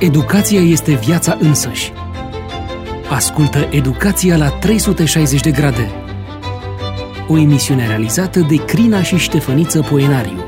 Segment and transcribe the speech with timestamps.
[0.00, 1.90] Educația este viața însăși.
[3.10, 5.90] Ascultă Educația la 360 de grade.
[7.28, 10.38] O emisiune realizată de Crina și Ștefăniță Poenariu.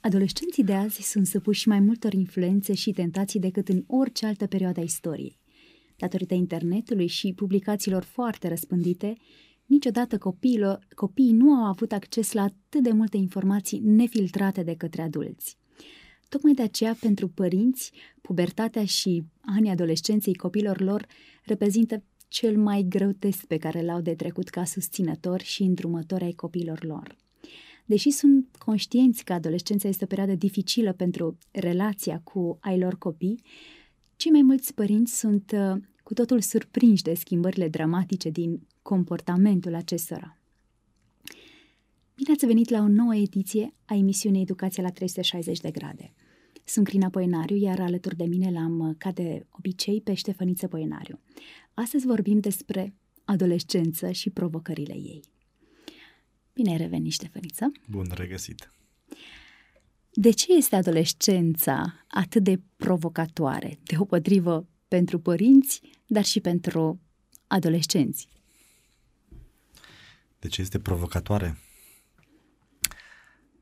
[0.00, 4.80] Adolescenții de azi sunt supuși mai multor influențe și tentații decât în orice altă perioadă
[4.80, 5.38] a istoriei.
[5.96, 9.16] Datorită internetului și publicațiilor foarte răspândite,
[9.66, 15.02] niciodată copiilor, copiii nu au avut acces la atât de multe informații nefiltrate de către
[15.02, 15.56] adulți.
[16.28, 21.06] Tocmai de aceea, pentru părinți, pubertatea și anii adolescenței copilor lor
[21.44, 26.32] reprezintă cel mai greu test pe care l-au de trecut ca susținători și îndrumători ai
[26.32, 27.16] copiilor lor.
[27.84, 33.42] Deși sunt conștienți că adolescența este o perioadă dificilă pentru relația cu ai lor copii,
[34.16, 40.38] cei mai mulți părinți sunt uh, cu totul surprinși de schimbările dramatice din comportamentul acestora.
[42.14, 46.12] Bine ați venit la o nouă ediție a emisiunii Educația la 360 de grade.
[46.64, 51.20] Sunt Crina Poenariu, iar alături de mine l-am, uh, ca de obicei, pe Ștefăniță Poenariu.
[51.74, 55.20] Astăzi vorbim despre adolescență și provocările ei.
[56.52, 57.72] Bine ai revenit, Ștefăniță!
[57.90, 58.70] Bun regăsit!
[60.12, 67.00] De ce este adolescența atât de provocatoare, deopotrivă pentru părinți, dar și pentru
[67.46, 68.28] adolescenți?
[70.44, 71.58] De ce este provocatoare?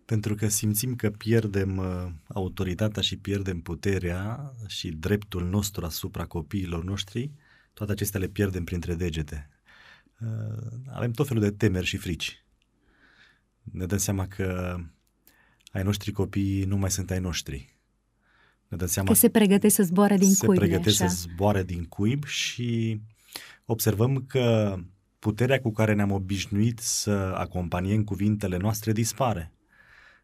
[0.05, 6.85] Pentru că simțim că pierdem uh, autoritatea și pierdem puterea și dreptul nostru asupra copiilor
[6.85, 7.31] noștri,
[7.75, 9.49] toate acestea le pierdem printre degete.
[10.21, 12.45] Uh, avem tot felul de temeri și frici.
[13.63, 14.79] Ne dăm seama că
[15.73, 17.77] ai noștri copii nu mai sunt ai noștri.
[18.69, 20.61] Ne dăm seama că se pregătesc să zboare din se cuib.
[20.61, 21.11] Se pregătesc așa.
[21.11, 23.01] să zboare din cuib și
[23.65, 24.77] observăm că
[25.23, 29.53] puterea cu care ne-am obișnuit să acompaniem cuvintele noastre dispare.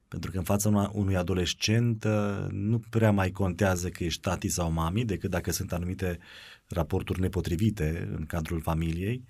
[0.09, 4.73] Pentru că în fața unui adolescent uh, nu prea mai contează că ești tati sau
[4.73, 6.19] mami, decât dacă sunt anumite
[6.69, 9.25] raporturi nepotrivite în cadrul familiei,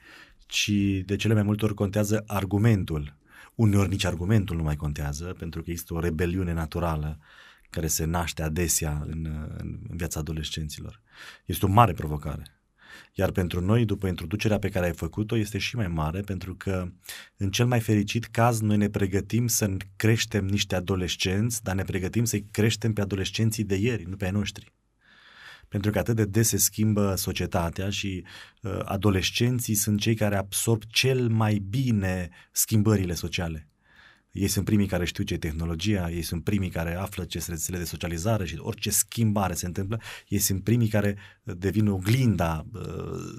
[0.46, 0.72] ci
[1.04, 3.16] de cele mai multe ori contează argumentul.
[3.54, 7.18] Uneori nici argumentul nu mai contează, pentru că există o rebeliune naturală
[7.70, 9.26] care se naște adesea în,
[9.88, 11.00] în viața adolescenților.
[11.44, 12.57] Este o mare provocare.
[13.14, 16.92] Iar pentru noi, după introducerea pe care ai făcut-o, este și mai mare, pentru că
[17.36, 22.24] în cel mai fericit caz noi ne pregătim să creștem niște adolescenți, dar ne pregătim
[22.24, 24.72] să-i creștem pe adolescenții de ieri, nu pe ai noștri.
[25.68, 28.24] Pentru că atât de des se schimbă societatea și
[28.62, 33.68] uh, adolescenții sunt cei care absorb cel mai bine schimbările sociale
[34.32, 37.56] ei sunt primii care știu ce e tehnologia, ei sunt primii care află ce sunt
[37.56, 42.82] rețele de socializare și orice schimbare se întâmplă, ei sunt primii care devin oglinda uh,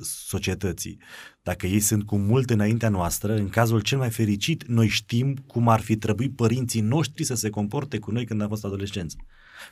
[0.02, 1.00] societății.
[1.42, 5.70] Dacă ei sunt cu mult înaintea noastră, în cazul cel mai fericit, noi știm cum
[5.70, 9.18] ar fi trebuit părinții noștri să se comporte cu noi când am fost adolescenți.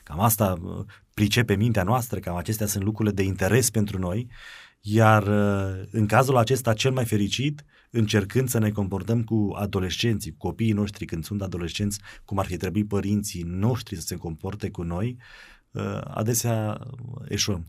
[0.02, 0.84] Cam asta uh,
[1.14, 4.28] pricepe mintea noastră, cam acestea sunt lucrurile de interes pentru noi,
[4.80, 10.36] iar uh, în cazul acesta cel mai fericit, încercând să ne comportăm cu adolescenții, cu
[10.36, 14.82] copiii noștri când sunt adolescenți, cum ar fi trebuit părinții noștri să se comporte cu
[14.82, 15.16] noi,
[15.70, 16.80] uh, adesea
[17.28, 17.66] eșuăm.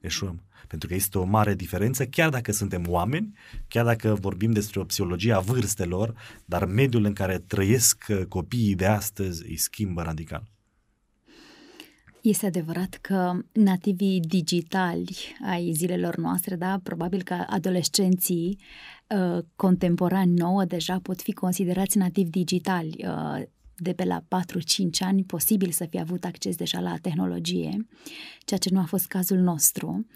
[0.00, 0.42] Eșuăm.
[0.66, 3.36] Pentru că este o mare diferență, chiar dacă suntem oameni,
[3.68, 8.74] chiar dacă vorbim despre o psihologie a vârstelor, dar mediul în care trăiesc uh, copiii
[8.74, 10.50] de astăzi îi schimbă radical.
[12.22, 18.58] Este adevărat că nativii digitali ai zilelor noastre, da, probabil că adolescenții
[19.14, 23.04] uh, contemporani nouă deja pot fi considerați nativi digitali.
[23.06, 23.42] Uh,
[23.76, 24.24] de pe la 4-5
[24.98, 27.86] ani posibil să fie avut acces deja la tehnologie,
[28.44, 30.06] ceea ce nu a fost cazul nostru.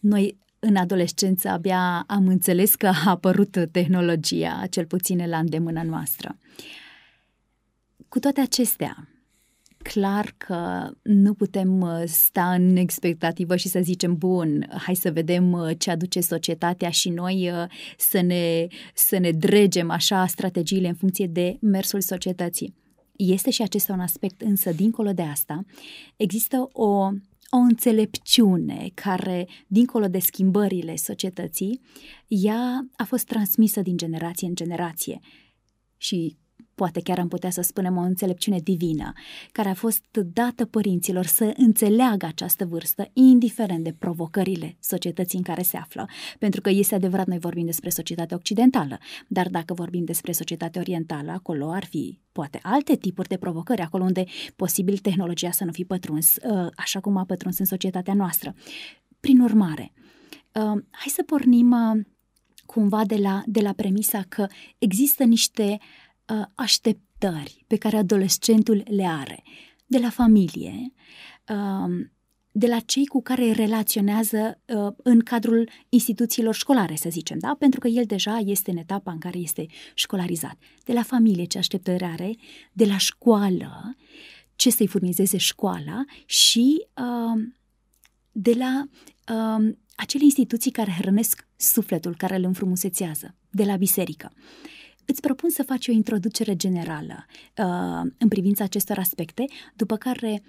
[0.00, 6.38] Noi în adolescență abia am înțeles că a apărut tehnologia, cel puțin la îndemâna noastră.
[8.08, 9.08] Cu toate acestea,
[9.92, 15.52] clar că nu putem uh, sta în expectativă și să zicem, bun, hai să vedem
[15.52, 17.64] uh, ce aduce societatea și noi uh,
[17.96, 22.74] să ne, să ne dregem așa strategiile în funcție de mersul societății.
[23.16, 25.64] Este și acesta un aspect, însă, dincolo de asta,
[26.16, 26.88] există o,
[27.50, 31.80] o înțelepciune care, dincolo de schimbările societății,
[32.28, 35.20] ea a fost transmisă din generație în generație.
[35.96, 36.36] Și
[36.76, 39.12] poate chiar am putea să spunem o înțelepciune divină,
[39.52, 45.62] care a fost dată părinților să înțeleagă această vârstă, indiferent de provocările societății în care
[45.62, 46.08] se află.
[46.38, 51.30] Pentru că este adevărat, noi vorbim despre societatea occidentală, dar dacă vorbim despre societatea orientală,
[51.30, 54.24] acolo ar fi poate alte tipuri de provocări, acolo unde
[54.56, 58.54] posibil tehnologia să nu fi pătruns, uh, așa cum a pătruns în societatea noastră.
[59.20, 59.92] Prin urmare,
[60.52, 62.04] uh, hai să pornim uh,
[62.66, 64.46] cumva de la, de la premisa că
[64.78, 66.05] există niște uh,
[66.54, 69.42] așteptări pe care adolescentul le are
[69.86, 70.92] de la familie,
[71.48, 72.06] uh,
[72.52, 77.56] de la cei cu care relaționează uh, în cadrul instituțiilor școlare, să zicem, da?
[77.58, 80.56] Pentru că el deja este în etapa în care este școlarizat.
[80.84, 82.36] De la familie ce așteptări are,
[82.72, 83.96] de la școală,
[84.56, 87.42] ce să-i furnizeze școala și uh,
[88.32, 88.88] de la
[89.34, 94.32] uh, acele instituții care hrănesc sufletul, care îl înfrumusețează, de la biserică.
[95.06, 97.26] Îți propun să faci o introducere generală
[97.56, 99.44] uh, în privința acestor aspecte,
[99.74, 100.42] după care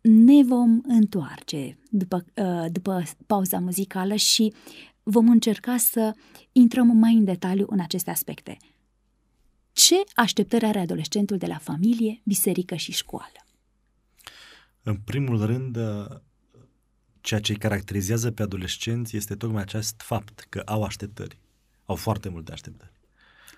[0.00, 4.52] ne vom întoarce după, uh, după pauza muzicală și
[5.02, 6.14] vom încerca să
[6.52, 8.56] intrăm mai în detaliu în aceste aspecte.
[9.72, 13.46] Ce așteptări are adolescentul de la familie, biserică și școală?
[14.82, 16.06] În primul rând, uh,
[17.20, 21.38] ceea ce îi caracterizează pe adolescenți este tocmai acest fapt că au așteptări.
[21.84, 23.01] Au foarte multe așteptări.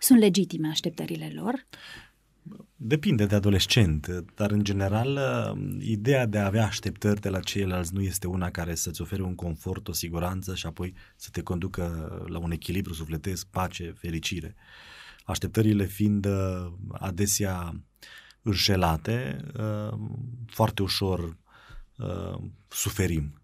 [0.04, 1.66] Sunt legitime așteptările lor?
[2.76, 5.18] Depinde de adolescent, dar în general
[5.80, 9.34] ideea de a avea așteptări de la ceilalți nu este una care să-ți ofere un
[9.34, 11.84] confort, o siguranță și apoi să te conducă
[12.28, 14.54] la un echilibru sufletesc, pace, fericire.
[15.24, 17.82] Așteptările fiind uh, adesea
[18.42, 19.98] înșelate, uh,
[20.46, 21.36] foarte ușor
[21.96, 23.42] uh, suferim.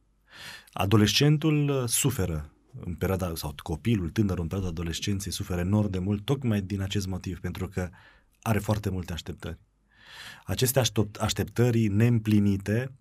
[0.73, 2.50] Adolescentul suferă
[2.85, 7.07] în perioada, sau copilul, tânărul în perioada adolescenței suferă enorm de mult, tocmai din acest
[7.07, 7.89] motiv, pentru că
[8.43, 9.59] are foarte multe așteptări.
[10.45, 10.81] Aceste
[11.21, 12.93] așteptări neîmplinite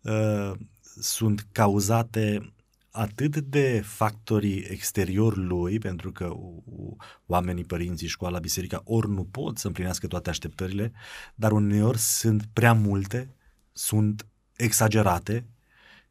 [0.00, 0.52] uh,
[1.00, 2.52] sunt cauzate
[2.90, 6.32] atât de factorii exterior lui, pentru că
[7.26, 10.92] oamenii, părinții, școala, biserica, ori nu pot să împlinească toate așteptările,
[11.34, 13.34] dar uneori sunt prea multe,
[13.72, 14.26] sunt
[14.56, 15.46] exagerate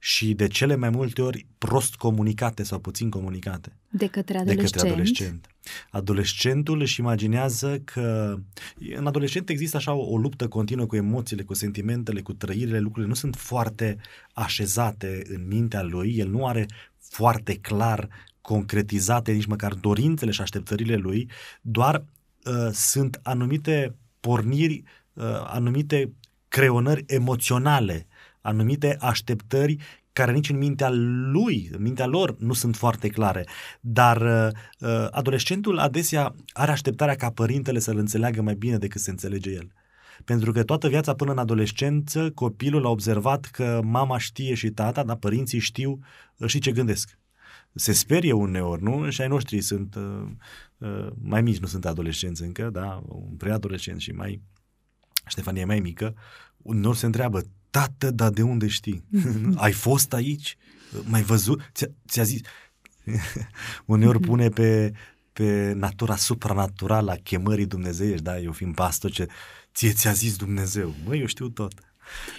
[0.06, 3.78] și de cele mai multe ori prost comunicate sau puțin comunicate.
[3.90, 4.72] De către adolescent.
[4.72, 5.48] De către adolescent.
[5.90, 8.38] Adolescentul își imaginează că
[8.96, 13.08] în adolescent există așa o, o luptă continuă cu emoțiile, cu sentimentele, cu trăirile, lucrurile
[13.08, 13.98] nu sunt foarte
[14.34, 16.66] așezate în mintea lui, el nu are
[17.00, 18.10] foarte clar
[18.42, 21.30] concretizate nici măcar dorințele și așteptările lui,
[21.62, 22.06] doar
[22.46, 26.14] uh, sunt anumite porniri, uh, anumite
[26.48, 28.08] creionări emoționale
[28.46, 29.78] anumite așteptări
[30.14, 30.90] care nici în mintea
[31.32, 33.46] lui, în mintea lor, nu sunt foarte clare.
[33.80, 34.48] Dar uh,
[34.80, 39.72] uh, adolescentul adesea are așteptarea ca părintele să-l înțeleagă mai bine decât se înțelege el.
[40.26, 45.04] Pentru că toată viața până în adolescență, copilul a observat că mama știe și tata,
[45.04, 46.00] dar părinții știu
[46.38, 47.20] uh, și ce gândesc.
[47.74, 49.10] Se sperie uneori, nu?
[49.10, 50.28] Și ai noștri sunt uh,
[50.78, 53.04] uh, mai mici, nu sunt adolescenți încă, da?
[53.08, 54.42] Un preadolescent și mai...
[55.28, 56.16] Ștefania e mai mică,
[56.66, 59.04] uneori se întreabă, Tată, dar de unde știi?
[59.56, 60.58] Ai fost aici?
[61.04, 61.72] Mai văzut?
[61.74, 62.42] Ți-a, ți-a zis?
[63.86, 64.92] Uneori pune pe,
[65.34, 68.40] pe natura supranaturală a chemării dumnezeiești, da?
[68.40, 69.28] Eu fiind pastor, ce
[69.74, 70.94] ție ți-a zis Dumnezeu.
[71.06, 71.74] Măi, eu știu tot.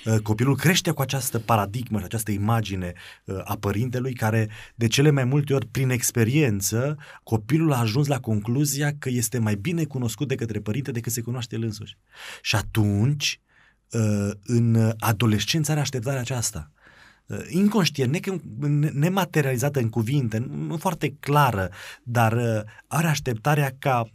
[0.05, 2.93] Uh, copilul crește cu această paradigmă și această imagine
[3.25, 8.21] uh, a părintelui care de cele mai multe ori prin experiență copilul a ajuns la
[8.21, 11.97] concluzia că este mai bine cunoscut de către părinte decât se cunoaște el însuși.
[12.43, 13.46] Și atunci Uh,
[14.43, 16.71] în adolescență are așteptarea aceasta.
[17.27, 18.31] Uh, inconștient,
[18.93, 21.71] nematerializată în cuvinte, nu foarte clară,
[22.03, 24.11] dar uh, are așteptarea ca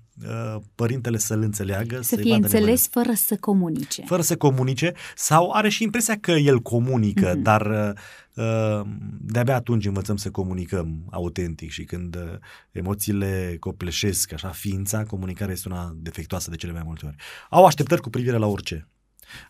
[0.75, 2.01] părintele să-l înțeleagă.
[2.01, 3.05] Să fie înțeles nevoie.
[3.05, 4.03] fără să comunice.
[4.05, 7.41] Fără să comunice sau are și impresia că el comunică, mm-hmm.
[7.41, 7.95] dar
[9.19, 12.17] de-abia atunci învățăm să comunicăm autentic și când
[12.71, 17.15] emoțiile copleșesc așa ființa, comunicarea este una defectuoasă de cele mai multe ori.
[17.49, 18.87] Au așteptări cu privire la orice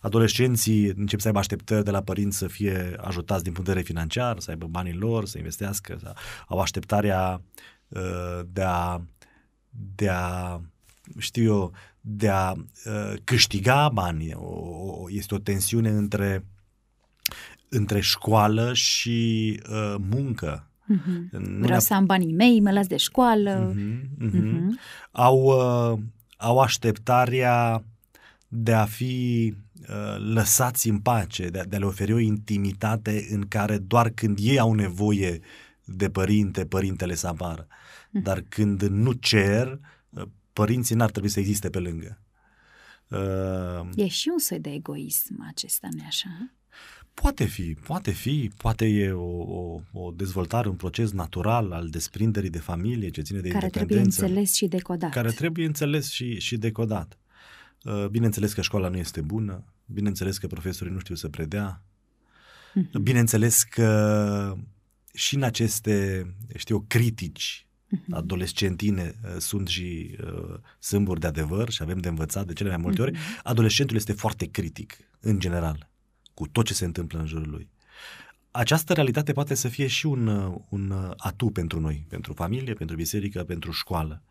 [0.01, 3.93] adolescenții încep să aibă așteptări de la părinți să fie ajutați din punct de vedere
[3.93, 6.13] financiar, să aibă banii lor, să investească, să
[6.47, 7.41] au așteptarea
[7.87, 9.01] uh, de a,
[9.95, 10.59] de a
[11.17, 14.33] știu eu, de a uh, câștiga bani.
[14.33, 16.45] O, este o tensiune între,
[17.69, 20.65] între școală și uh, muncă.
[20.91, 21.59] Mm-hmm.
[21.59, 23.73] Vreau să am banii mei, mă las de școală.
[23.73, 24.41] Mm-hmm, mm-hmm.
[24.41, 24.67] Mm-hmm.
[25.11, 25.99] Au, uh,
[26.37, 27.83] au așteptarea
[28.47, 29.60] de a fi uh,
[30.17, 34.37] lăsați în pace, de a, de a le oferi o intimitate în care doar când
[34.41, 35.39] ei au nevoie
[35.85, 37.67] de părinte, părintele să apară.
[38.09, 38.21] Mm.
[38.21, 40.23] Dar când nu cer, uh,
[40.53, 42.21] părinții n-ar trebui să existe pe lângă.
[43.07, 46.53] Uh, e și un soi de egoism acesta, nu așa?
[47.13, 52.49] Poate fi, poate fi, poate e o, o, o dezvoltare, un proces natural al desprinderii
[52.49, 53.99] de familie ce ține de care independență.
[53.99, 55.11] Care trebuie înțeles și decodat.
[55.11, 57.17] Care trebuie înțeles și, și decodat.
[57.83, 61.83] Uh, bineînțeles că școala nu este bună, bineînțeles că profesorii nu știu să predea,
[62.73, 63.03] mhm.
[63.03, 64.55] bineînțeles că
[65.13, 68.09] și în aceste, știu, critici uh-huh.
[68.09, 72.77] adolescentine uh, sunt și uh, sâmburi de adevăr și avem de învățat de cele mai
[72.77, 73.05] multe uh-huh.
[73.05, 75.89] ori, adolescentul este foarte critic, în general,
[76.33, 77.70] cu tot ce se întâmplă în jurul lui.
[78.51, 82.95] Această realitate poate să fie și un, uh, un atu pentru noi, pentru familie, pentru
[82.95, 84.23] biserică, pentru școală.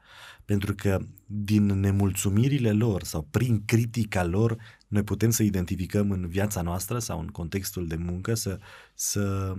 [0.45, 4.57] Pentru că din nemulțumirile lor sau prin critica lor,
[4.89, 8.59] noi putem să identificăm în viața noastră sau în contextul de muncă să,
[8.95, 9.55] să,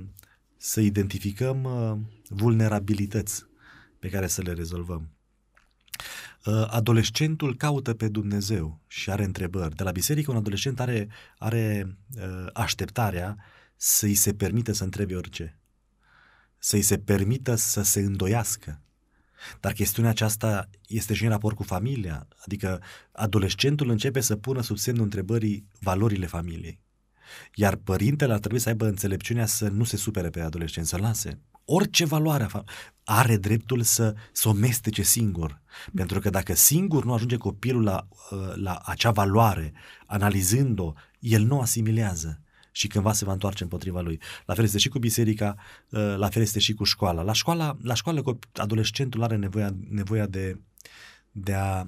[0.57, 1.97] să identificăm uh,
[2.29, 3.45] vulnerabilități
[3.99, 5.09] pe care să le rezolvăm.
[6.45, 9.75] Uh, adolescentul caută pe Dumnezeu și are întrebări.
[9.75, 13.37] De la biserică un adolescent are, are uh, așteptarea
[13.83, 15.59] să-i se permită să întrebe orice.
[16.57, 18.81] Să-i se permită să se îndoiască.
[19.59, 24.77] Dar chestiunea aceasta este și în raport cu familia, adică adolescentul începe să pună sub
[24.77, 26.79] semnul întrebării valorile familiei.
[27.55, 31.39] Iar părintele ar trebui să aibă înțelepciunea să nu se supere pe adolescent, să lase.
[31.65, 32.47] Orice valoare
[33.03, 35.61] are dreptul să, să o mestece singur.
[35.95, 38.07] Pentru că dacă singur nu ajunge copilul la,
[38.53, 39.73] la acea valoare,
[40.05, 44.21] analizând-o, el nu asimilează și cândva se va întoarce împotriva lui.
[44.45, 45.55] La fel este și cu biserica,
[45.89, 47.21] uh, la fel este și cu școala.
[47.21, 50.59] La școală, la școală adolescentul are nevoia, nevoia de,
[51.31, 51.87] de, a,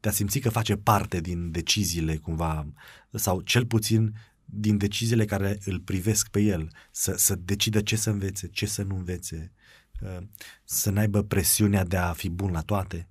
[0.00, 2.66] de a simți că face parte din deciziile cumva,
[3.10, 4.14] sau cel puțin
[4.44, 8.82] din deciziile care îl privesc pe el, să, să decidă ce să învețe, ce să
[8.82, 9.52] nu învețe,
[10.00, 10.18] uh,
[10.64, 13.08] să n-aibă presiunea de a fi bun la toate.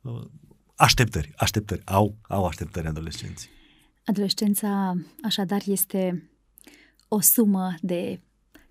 [0.00, 0.24] Uh,
[0.76, 3.48] așteptări, așteptări, au, au așteptări adolescenții.
[4.04, 6.31] Adolescența, așadar, este
[7.14, 8.20] o sumă de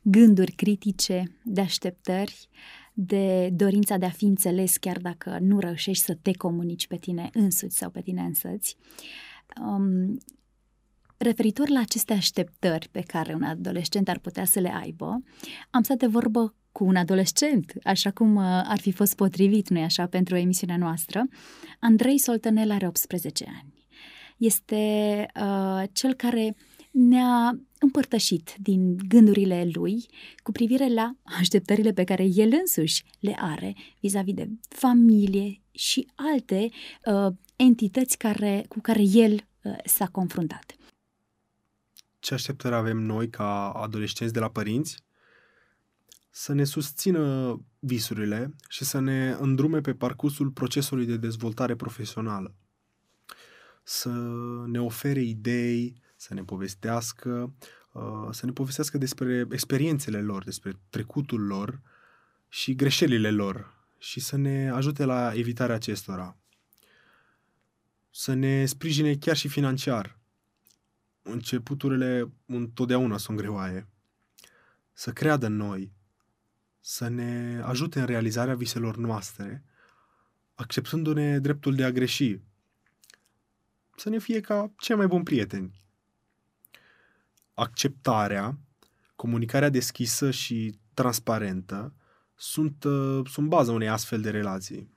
[0.01, 2.49] gânduri critice, de așteptări,
[2.93, 7.29] de dorința de a fi înțeles chiar dacă nu reușești să te comunici pe tine
[7.33, 8.77] însuți sau pe tine însăți.
[9.61, 10.17] Um,
[11.17, 15.23] referitor la aceste așteptări pe care un adolescent ar putea să le aibă,
[15.69, 19.83] am stat de vorbă cu un adolescent, așa cum uh, ar fi fost potrivit, nu-i
[19.83, 21.27] așa, pentru emisiunea noastră.
[21.79, 23.73] Andrei Soltănel are 18 ani.
[24.37, 26.55] Este uh, cel care
[26.91, 30.05] ne-a împărtășit din gândurile lui
[30.43, 36.69] cu privire la așteptările pe care el însuși le are vis-a-vis de familie și alte
[37.05, 40.75] uh, entități care, cu care el uh, s-a confruntat.
[42.19, 45.03] Ce așteptări avem noi ca adolescenți de la părinți?
[46.29, 52.55] Să ne susțină visurile și să ne îndrume pe parcursul procesului de dezvoltare profesională.
[53.83, 54.09] Să
[54.65, 57.53] ne ofere idei, să ne povestească,
[57.91, 61.81] uh, să ne povestească despre experiențele lor, despre trecutul lor
[62.47, 66.37] și greșelile lor și să ne ajute la evitarea acestora.
[68.09, 70.19] Să ne sprijine chiar și financiar.
[71.21, 73.87] Începuturile întotdeauna sunt greoaie.
[74.93, 75.93] Să creadă în noi,
[76.79, 79.63] să ne ajute în realizarea viselor noastre,
[80.53, 82.39] acceptându-ne dreptul de a greși,
[83.95, 85.79] să ne fie ca cei mai buni prieteni
[87.61, 88.57] acceptarea,
[89.15, 91.93] comunicarea deschisă și transparentă
[92.35, 94.89] sunt, uh, sunt baza unei astfel de relații.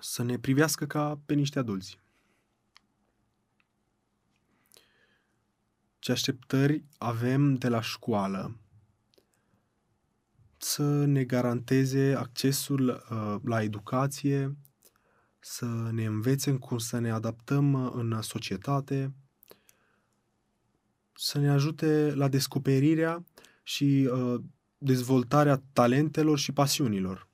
[0.00, 1.98] Să ne privească ca pe niște adulți.
[5.98, 8.56] Ce așteptări avem de la școală?
[10.56, 14.56] Să ne garanteze accesul uh, la educație,
[15.38, 19.12] să ne învețe cum să ne adaptăm uh, în societate,
[21.20, 23.24] să ne ajute la descoperirea
[23.62, 24.40] și uh,
[24.78, 27.28] dezvoltarea talentelor și pasiunilor.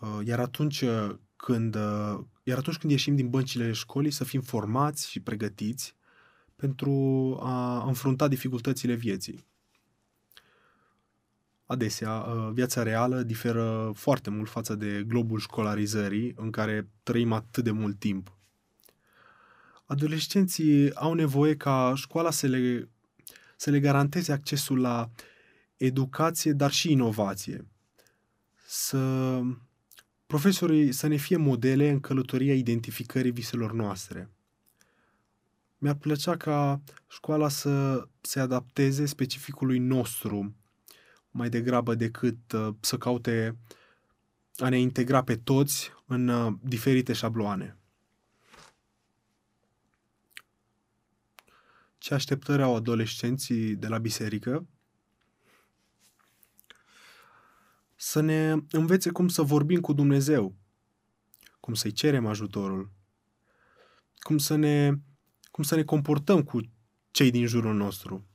[0.00, 4.40] Uh, iar atunci uh, când uh, iar atunci când ieșim din băncile școlii să fim
[4.40, 5.94] formați și pregătiți
[6.56, 6.92] pentru
[7.42, 9.44] a înfrunta dificultățile vieții.
[11.66, 17.64] Adesea, uh, viața reală diferă foarte mult față de globul școlarizării în care trăim atât
[17.64, 18.35] de mult timp
[19.86, 22.88] adolescenții au nevoie ca școala să le,
[23.56, 25.10] să le garanteze accesul la
[25.76, 27.66] educație, dar și inovație.
[28.66, 29.40] Să
[30.26, 34.30] profesorii să ne fie modele în călătoria identificării viselor noastre.
[35.78, 40.54] Mi-ar plăcea ca școala să se adapteze specificului nostru
[41.30, 43.56] mai degrabă decât uh, să caute
[44.56, 47.76] a ne integra pe toți în uh, diferite șabloane.
[52.06, 54.66] Ce așteptări au adolescenții de la biserică,
[57.96, 60.54] să ne învețe cum să vorbim cu Dumnezeu,
[61.60, 62.90] cum să-i cerem ajutorul,
[64.18, 64.92] cum să ne,
[65.50, 66.60] cum să ne comportăm cu
[67.10, 68.26] cei din jurul nostru.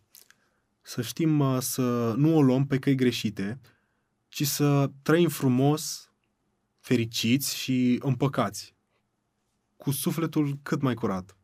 [0.82, 3.60] Să știm să nu o luăm pe căi greșite
[4.28, 6.12] ci să trăim frumos,
[6.80, 8.76] fericiți și împăcați,
[9.78, 11.36] cu sufletul cât mai curat.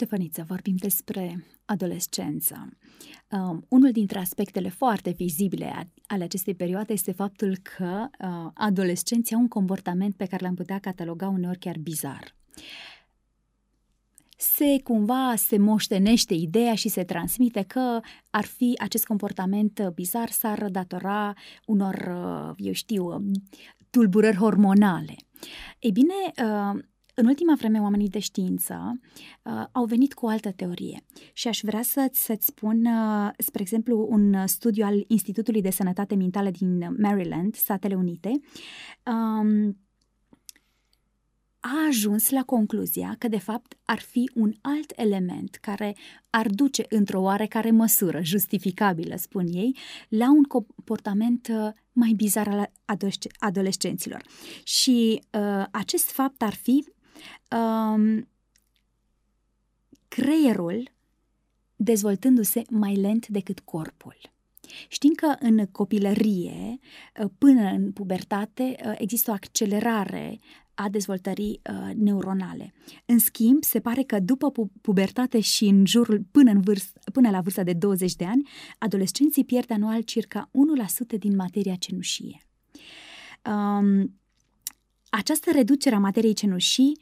[0.00, 2.68] Ștefăniță, vorbim despre adolescență.
[3.30, 9.40] Um, unul dintre aspectele foarte vizibile ale acestei perioade este faptul că uh, adolescenții au
[9.40, 12.34] un comportament pe care l-am putea cataloga uneori chiar bizar.
[14.36, 20.68] Se cumva se moștenește ideea și se transmite că ar fi acest comportament bizar s-ar
[20.70, 21.34] datora
[21.66, 23.30] unor, uh, eu știu,
[23.90, 25.14] tulburări hormonale.
[25.78, 26.14] Ei bine,
[26.44, 26.82] uh,
[27.14, 29.00] în ultima vreme, oamenii de știință
[29.42, 33.62] uh, au venit cu o altă teorie și aș vrea să-ți, să-ți spun, uh, spre
[33.62, 38.30] exemplu, un studiu al Institutului de Sănătate Mentală din Maryland, Statele Unite,
[39.06, 39.76] um,
[41.60, 45.96] a ajuns la concluzia că, de fapt, ar fi un alt element care
[46.30, 49.76] ar duce într-o oarecare măsură, justificabilă, spun ei,
[50.08, 52.70] la un comportament uh, mai bizar al
[53.38, 54.22] adolescenților.
[54.64, 56.84] Și uh, acest fapt ar fi
[57.50, 58.28] um,
[60.08, 60.90] creierul
[61.76, 64.16] dezvoltându-se mai lent decât corpul.
[64.88, 66.78] Știm că în copilărie,
[67.22, 70.38] uh, până în pubertate, uh, există o accelerare
[70.74, 72.72] a dezvoltării uh, neuronale.
[73.04, 77.40] În schimb, se pare că după pubertate și în jurul până, în vârst, până la
[77.40, 78.48] vârsta de 20 de ani,
[78.78, 80.50] adolescenții pierd anual circa
[81.14, 82.40] 1% din materia cenușie.
[83.44, 84.18] Um,
[85.10, 86.98] această reducere a materiei cenușii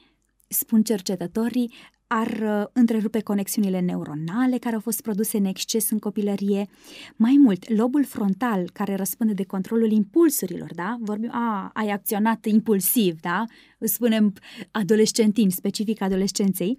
[0.49, 1.73] spun cercetătorii,
[2.09, 6.69] ar uh, întrerupe conexiunile neuronale care au fost produse în exces în copilărie.
[7.17, 10.97] Mai mult, lobul frontal care răspunde de controlul impulsurilor, da?
[11.01, 13.45] Vorbim, a, ai acționat impulsiv, da?
[13.81, 14.33] Spunem
[14.71, 16.79] adolescentin, specific adolescenței.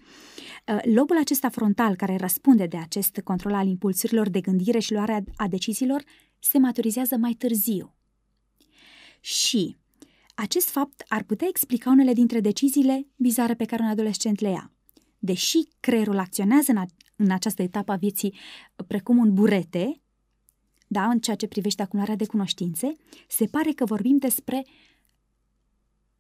[0.68, 5.24] Uh, lobul acesta frontal care răspunde de acest control al impulsurilor de gândire și luarea
[5.36, 6.04] a deciziilor
[6.40, 7.96] se maturizează mai târziu.
[9.20, 9.78] Și
[10.40, 14.72] acest fapt ar putea explica unele dintre deciziile bizare pe care un adolescent le ia.
[15.20, 18.36] Deși creierul acționează în, a, în această etapă a vieții
[18.88, 20.02] precum un burete,
[20.88, 22.96] da, în ceea ce privește acumularea de cunoștințe,
[23.28, 24.66] se pare că vorbim despre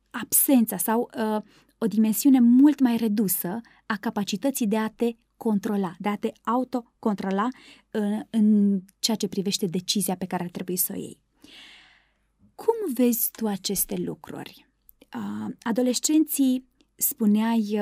[0.10, 1.41] absența sau uh,
[1.77, 7.47] o dimensiune mult mai redusă a capacității de a te controla, de a te autocontrola
[7.91, 11.19] uh, în ceea ce privește decizia pe care ar trebui să o iei.
[12.60, 14.67] Cum vezi tu aceste lucruri?
[15.62, 17.82] Adolescenții, spuneai,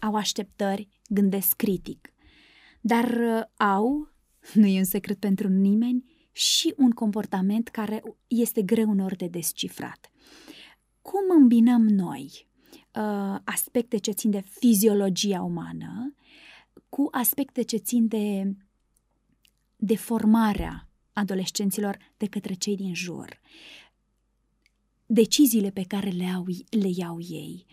[0.00, 2.12] au așteptări, gândesc critic,
[2.80, 3.18] dar
[3.56, 4.12] au,
[4.54, 10.10] nu e un secret pentru nimeni, și un comportament care este greu unor de descifrat.
[11.02, 12.48] Cum îmbinăm noi
[13.44, 16.14] aspecte ce țin de fiziologia umană
[16.88, 18.56] cu aspecte ce țin de,
[19.76, 23.40] de formarea adolescenților de către cei din jur
[25.06, 27.66] deciziile pe care le, au, le iau ei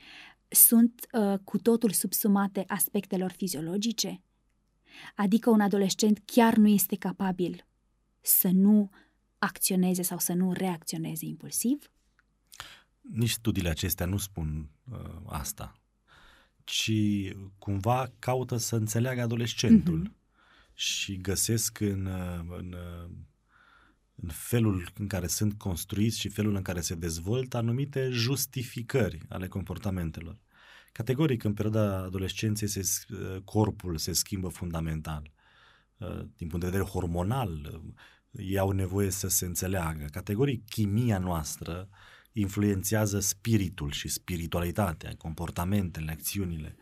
[0.48, 4.22] sunt uh, cu totul subsumate aspectelor fiziologice?
[5.15, 7.65] Adică un adolescent chiar nu este capabil
[8.22, 8.89] să nu
[9.38, 11.91] acționeze sau să nu reacționeze impulsiv?
[13.02, 15.82] Nici studiile acestea nu spun uh, asta,
[16.63, 16.91] ci
[17.58, 20.74] cumva caută să înțeleagă adolescentul mm-hmm.
[20.74, 23.10] și găsesc în, uh, în uh,
[24.21, 29.47] în felul în care sunt construiți și felul în care se dezvoltă anumite justificări ale
[29.47, 30.38] comportamentelor.
[30.91, 32.81] Categoric, în perioada adolescenței, se,
[33.43, 35.31] corpul se schimbă fundamental.
[35.97, 37.81] Uh, din punct de vedere hormonal,
[38.31, 40.05] ei au nevoie să se înțeleagă.
[40.05, 41.89] Categoric, chimia noastră
[42.31, 46.75] influențează spiritul și spiritualitatea, comportamentele, acțiunile.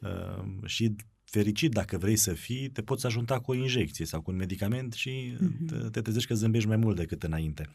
[0.00, 0.96] Uh, și
[1.32, 4.92] fericit dacă vrei să fii, te poți ajunta cu o injecție sau cu un medicament
[4.92, 5.66] și mm-hmm.
[5.66, 7.68] te, te trezești că zâmbești mai mult decât înainte.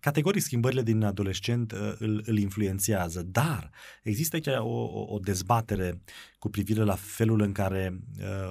[0.00, 3.70] Categoric, schimbările din adolescent uh, îl, îl influențează, dar
[4.02, 6.00] există aici o, o, o dezbatere
[6.38, 8.50] cu privire la felul în care uh,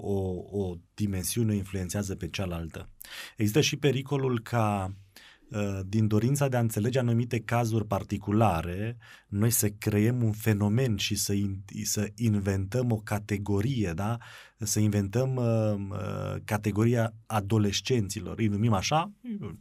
[0.00, 0.16] o,
[0.50, 2.88] o dimensiune influențează pe cealaltă.
[3.36, 5.11] Există și pericolul ca Uh,
[5.86, 8.96] din dorința de a înțelege anumite cazuri particulare,
[9.28, 14.18] noi să creăm un fenomen și să, in, să inventăm o categorie, da?
[14.64, 18.38] să inventăm uh, uh, categoria adolescenților.
[18.38, 19.12] Îi numim așa,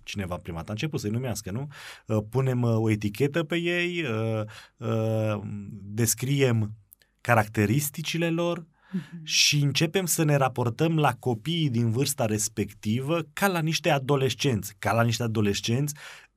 [0.03, 1.67] cineva prima dată a început să-i numească, nu?
[2.07, 4.41] Uh, punem uh, o etichetă pe ei, uh,
[4.77, 5.41] uh,
[5.83, 6.75] descriem
[7.21, 9.21] caracteristicile lor, Mhm.
[9.23, 14.91] și începem să ne raportăm la copiii din vârsta respectivă ca la niște adolescenți, ca
[14.91, 15.93] la niște adolescenți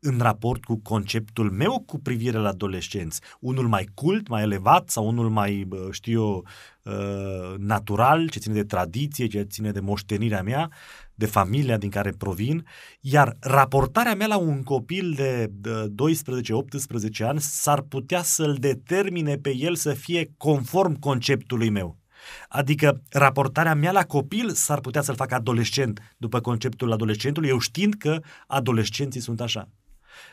[0.07, 3.21] în raport cu conceptul meu cu privire la adolescenți.
[3.41, 6.47] Unul mai cult, mai elevat sau unul mai, știu eu,
[6.83, 10.71] uh, natural, ce ține de tradiție, ce ține de moștenirea mea,
[11.15, 12.67] de familia din care provin,
[13.01, 15.51] iar raportarea mea la un copil de
[15.89, 22.04] 12-18 ani s-ar putea să-l determine pe el să fie conform conceptului meu.
[22.49, 27.95] Adică raportarea mea la copil s-ar putea să-l facă adolescent după conceptul adolescentului, eu știind
[27.95, 29.69] că adolescenții sunt așa.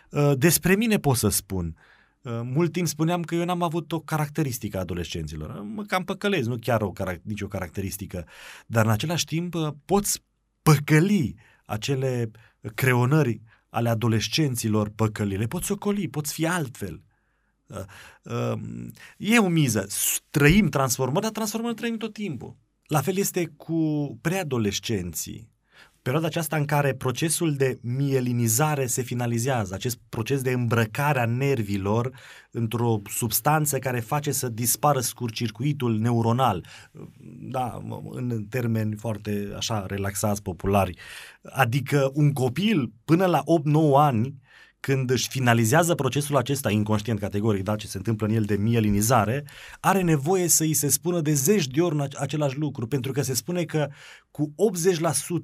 [0.09, 1.75] Uh, despre mine pot să spun.
[2.21, 5.61] Uh, mult timp spuneam că eu n-am avut o caracteristică a adolescenților.
[5.61, 6.91] Mă cam păcălez, nu chiar o,
[7.23, 8.27] nicio caracteristică.
[8.65, 10.23] Dar în același timp uh, poți
[10.61, 12.31] păcăli acele
[12.75, 15.37] creonări ale adolescenților păcăli.
[15.37, 17.01] Le poți ocoli, poți fi altfel.
[19.17, 19.87] E o miză.
[20.29, 22.55] Trăim transformări, dar transformări trăim tot timpul.
[22.85, 25.51] La fel este cu preadolescenții
[26.01, 32.11] perioada aceasta în care procesul de mielinizare se finalizează, acest proces de îmbrăcare a nervilor
[32.51, 36.65] într-o substanță care face să dispară scurcircuitul neuronal,
[37.39, 40.97] da, în termeni foarte așa relaxați, populari,
[41.41, 43.43] adică un copil până la 8-9
[43.95, 44.39] ani
[44.81, 49.45] când își finalizează procesul acesta inconștient categoric, da, ce se întâmplă în el de mielinizare,
[49.79, 53.33] are nevoie să îi se spună de zeci de ori același lucru, pentru că se
[53.33, 53.89] spune că
[54.31, 54.53] cu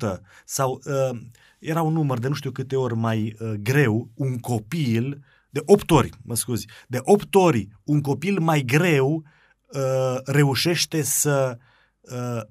[0.09, 1.19] 80% sau uh,
[1.59, 5.91] era un număr de nu știu câte ori mai uh, greu, un copil, de 8
[5.91, 9.23] ori, mă scuzi, de 8 ori un copil mai greu
[9.67, 11.57] uh, reușește să
[12.01, 12.41] uh,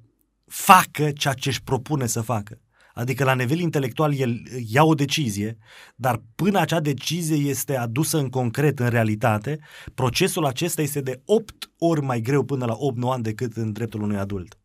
[0.47, 2.61] facă ceea ce își propune să facă.
[2.97, 5.59] Adică la nivel intelectual el ia o decizie,
[5.97, 9.59] dar până acea decizie este adusă în concret, în realitate,
[9.95, 12.77] procesul acesta este de 8 ori mai greu până la 8-9
[13.13, 14.59] ani decât în dreptul unui adult.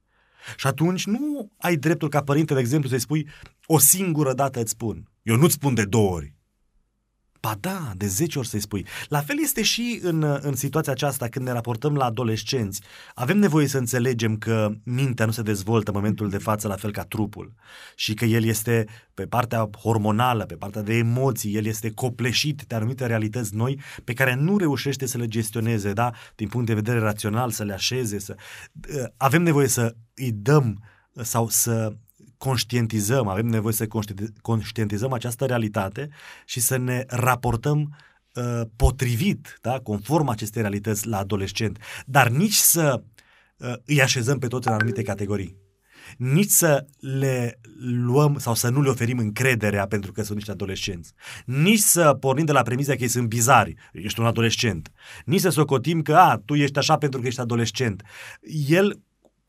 [0.58, 3.28] Și atunci nu ai dreptul ca părinte, de exemplu, să-i spui
[3.66, 5.12] o singură dată îți spun.
[5.24, 6.36] Eu nu-ți spun de două ori.
[7.42, 8.86] Ba da, de 10 ori să-i spui.
[9.08, 12.82] La fel este și în, în situația aceasta când ne raportăm la adolescenți.
[13.14, 16.92] Avem nevoie să înțelegem că mintea nu se dezvoltă în momentul de față la fel
[16.92, 17.54] ca trupul
[17.96, 22.76] și că el este pe partea hormonală, pe partea de emoții, el este copleșit de
[22.76, 27.00] anumite realități noi pe care nu reușește să le gestioneze, da, din punct de vedere
[27.00, 28.36] rațional, să le așeze, să
[29.18, 31.96] avem nevoie să îi dăm sau să
[32.42, 33.88] conștientizăm, avem nevoie să
[34.42, 36.10] conștientizăm această realitate
[36.46, 37.96] și să ne raportăm
[38.34, 43.04] uh, potrivit, da, conform acestei realități la adolescent, dar nici să
[43.58, 45.58] uh, îi așezăm pe toți în anumite categorii.
[46.18, 51.14] Nici să le luăm sau să nu le oferim încrederea pentru că sunt niște adolescenți.
[51.46, 54.92] Nici să pornim de la premisa că ei sunt bizari, ești un adolescent.
[55.26, 58.04] Nici să socotim că, a, tu ești așa pentru că ești adolescent.
[58.68, 59.02] El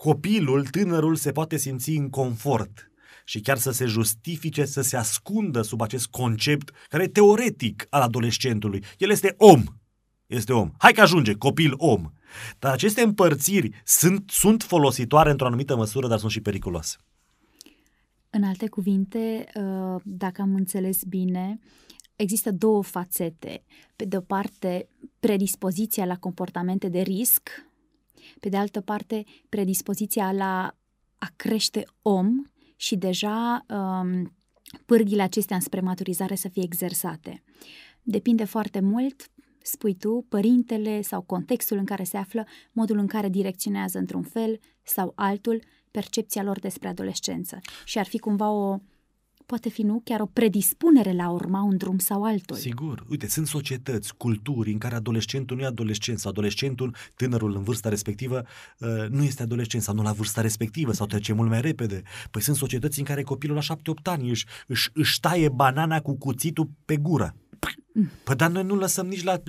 [0.02, 2.90] copilul, tânărul se poate simți în confort
[3.24, 8.00] și chiar să se justifice, să se ascundă sub acest concept care e teoretic al
[8.00, 8.84] adolescentului.
[8.98, 9.62] El este om.
[10.26, 10.70] Este om.
[10.78, 12.12] Hai că ajunge, copil om.
[12.58, 16.96] Dar aceste împărțiri sunt, sunt folositoare într-o anumită măsură, dar sunt și periculoase.
[18.30, 21.58] În alte cuvinte, uh, dacă am înțeles bine,
[22.16, 23.64] există două fațete.
[23.96, 24.88] Pe de o parte,
[25.20, 27.50] predispoziția la comportamente de risc,
[28.40, 30.76] pe de altă parte, predispoziția la
[31.18, 32.42] a crește om
[32.76, 34.36] și deja um,
[34.86, 37.42] pârghile acestea înspre maturizare să fie exersate.
[38.02, 39.30] Depinde foarte mult,
[39.62, 44.60] spui tu, părintele sau contextul în care se află, modul în care direcționează într-un fel
[44.82, 47.58] sau altul percepția lor despre adolescență.
[47.84, 48.78] Și ar fi cumva o
[49.52, 52.56] poate fi nu chiar o predispunere la a urma un drum sau altul.
[52.56, 53.04] Sigur.
[53.08, 57.88] Uite, sunt societăți, culturi în care adolescentul nu e adolescent sau adolescentul, tânărul în vârsta
[57.88, 58.44] respectivă,
[58.78, 62.02] uh, nu este adolescent sau nu la vârsta respectivă sau trece mult mai repede.
[62.30, 66.16] Păi sunt societăți în care copilul la 7-8 ani își, își, își taie banana cu
[66.16, 67.34] cuțitul pe gură.
[68.24, 69.40] Păi dar noi nu lăsăm nici la 10-12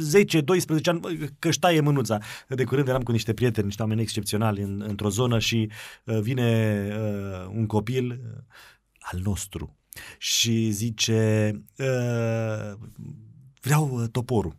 [0.83, 1.01] ani
[1.39, 2.19] că își taie mânuța.
[2.47, 5.69] De curând eram cu niște prieteni, niște oameni excepționali în, într-o zonă și
[6.05, 8.41] uh, vine uh, un copil uh,
[8.99, 9.77] al nostru,
[10.17, 12.77] și zice ă,
[13.61, 14.57] vreau uh, toporul.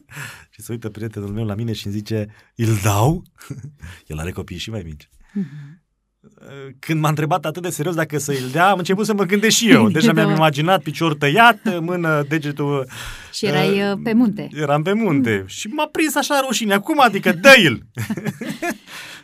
[0.50, 3.22] și se uită prietenul meu la mine și îmi zice îl dau?
[4.06, 5.08] El are copii și mai mici.
[5.32, 5.86] Mhm.
[6.78, 9.56] Când m-a întrebat atât de serios dacă să îl dea, am început să mă gândesc
[9.56, 9.88] și eu.
[9.98, 12.88] Deja mi-am imaginat picior tăiat, mână, degetul...
[13.32, 14.48] Și erai uh, pe munte.
[14.52, 15.38] Eram pe munte.
[15.40, 15.46] Mm.
[15.46, 16.74] Și m-a prins așa rușine.
[16.74, 17.86] Acum, adică, dă-l!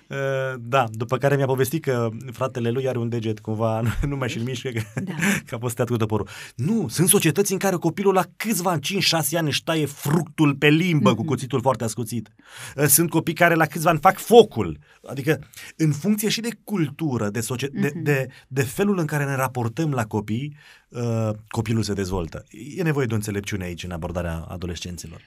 [0.08, 0.16] Uh,
[0.58, 4.38] da, după care mi-a povestit că fratele lui are un deget cumva, nu mai și
[4.38, 5.12] mișcă, că, da.
[5.46, 6.28] că a fost tăiat cu tăporul.
[6.54, 10.68] Nu, sunt societăți în care copilul la câțiva ani, 5-6 ani își taie fructul pe
[10.68, 11.14] limbă mm-hmm.
[11.14, 11.30] cu mhm.
[11.30, 12.28] cuțitul foarte ascuțit.
[12.76, 14.78] Uh, sunt copii care la câțiva ani fac focul.
[15.06, 15.38] Adică
[15.76, 17.80] în funcție și de cultură, de, socie- mm-hmm.
[17.80, 18.02] de, mhm.
[18.02, 20.56] de, de felul în care ne raportăm la copii,
[20.88, 22.44] uh, copilul se dezvoltă.
[22.76, 25.20] E nevoie de o înțelepciune aici în abordarea adolescenților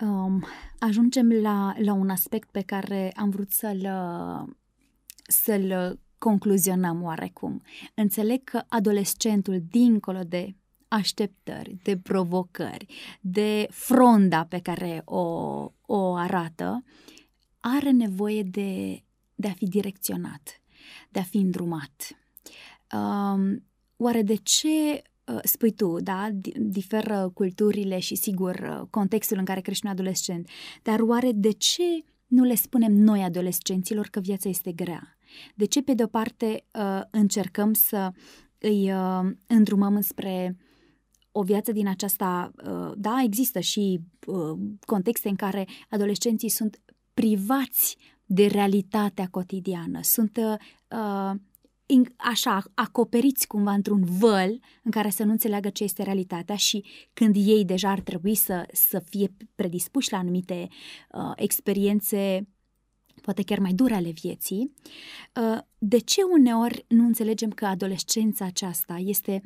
[0.00, 0.44] um,
[0.78, 3.88] ajungem la, la un aspect pe care am vrut să-l,
[5.26, 7.62] să-l concluzionăm oarecum.
[7.94, 10.56] Înțeleg că adolescentul, dincolo de
[10.88, 12.86] așteptări, de provocări,
[13.20, 15.22] de fronda pe care o,
[15.86, 16.84] o arată,
[17.60, 19.02] are nevoie de,
[19.34, 20.60] de a fi direcționat,
[21.10, 22.18] de a fi îndrumat.
[22.92, 23.64] Um,
[23.96, 29.60] oare de ce Uh, spui tu, da, diferă culturile și, sigur, uh, contextul în care
[29.60, 30.48] crești un adolescent,
[30.82, 31.82] dar oare de ce
[32.26, 35.16] nu le spunem noi adolescenților că viața este grea?
[35.54, 38.10] De ce, pe de-o parte, uh, încercăm să
[38.58, 38.92] îi
[39.46, 40.56] îndrumăm spre
[41.32, 42.52] o viață din aceasta,
[42.96, 44.00] da, există și
[44.86, 46.80] contexte în care adolescenții sunt
[47.14, 50.38] privați de realitatea cotidiană, sunt
[52.16, 57.34] așa, acoperiți cumva într-un văl în care să nu înțeleagă ce este realitatea și când
[57.38, 60.68] ei deja ar trebui să, să fie predispuși la anumite
[61.12, 62.48] uh, experiențe
[63.22, 64.72] poate chiar mai dure ale vieții,
[65.40, 69.42] uh, de ce uneori nu înțelegem că adolescența aceasta este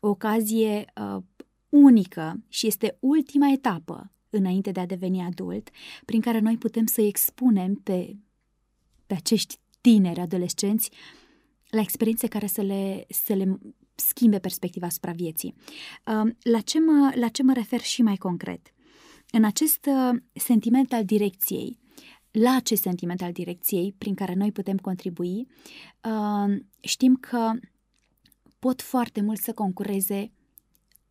[0.00, 1.22] o ocazie uh,
[1.68, 5.70] unică și este ultima etapă înainte de a deveni adult,
[6.04, 8.16] prin care noi putem să expunem pe,
[9.06, 11.19] pe acești tineri adolescenți uh,
[11.70, 13.58] la experiențe care să le, să le
[13.94, 15.54] schimbe perspectiva asupra vieții.
[16.06, 18.72] Um, la ce, mă, la ce mă refer și mai concret?
[19.30, 21.78] În acest uh, sentiment al direcției,
[22.30, 25.46] la acest sentiment al direcției prin care noi putem contribui,
[26.04, 27.50] um, știm că
[28.58, 30.32] pot foarte mult să concureze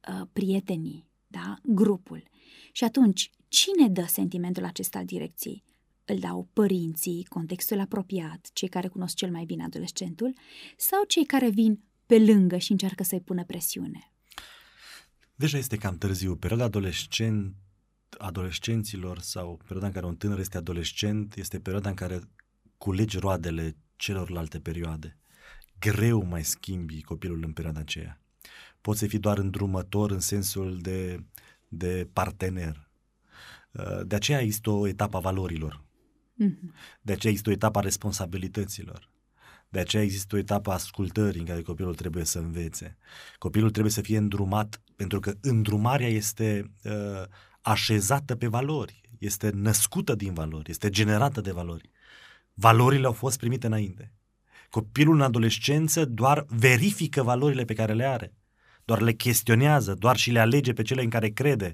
[0.10, 1.56] uh, prietenii, da?
[1.64, 2.24] grupul.
[2.72, 5.64] Și atunci, cine dă sentimentul acesta al direcției?
[6.10, 10.34] Îl dau părinții, contextul apropiat, cei care cunosc cel mai bine adolescentul,
[10.78, 14.12] sau cei care vin pe lângă și încearcă să-i pună presiune?
[15.36, 16.36] Deja este cam târziu.
[16.36, 17.56] Perioada adolescent,
[18.18, 22.20] adolescenților sau perioada în care un tânăr este adolescent este perioada în care
[22.78, 25.18] culegi roadele celorlalte perioade.
[25.80, 28.22] Greu mai schimbi copilul în perioada aceea.
[28.82, 31.24] Poți să fii doar îndrumător în sensul de,
[31.68, 32.90] de partener.
[34.04, 35.84] De aceea există o etapă a valorilor
[36.44, 36.74] Mm-hmm.
[37.02, 39.10] De aceea există o etapă a responsabilităților.
[39.70, 42.98] De aceea există o etapă a ascultării în care copilul trebuie să învețe.
[43.38, 47.24] Copilul trebuie să fie îndrumat, pentru că îndrumarea este uh,
[47.62, 51.90] așezată pe valori, este născută din valori, este generată de valori.
[52.54, 54.14] Valorile au fost primite înainte.
[54.70, 58.34] Copilul în adolescență doar verifică valorile pe care le are,
[58.86, 61.74] doar le chestionează, doar și le alege pe cele în care crede.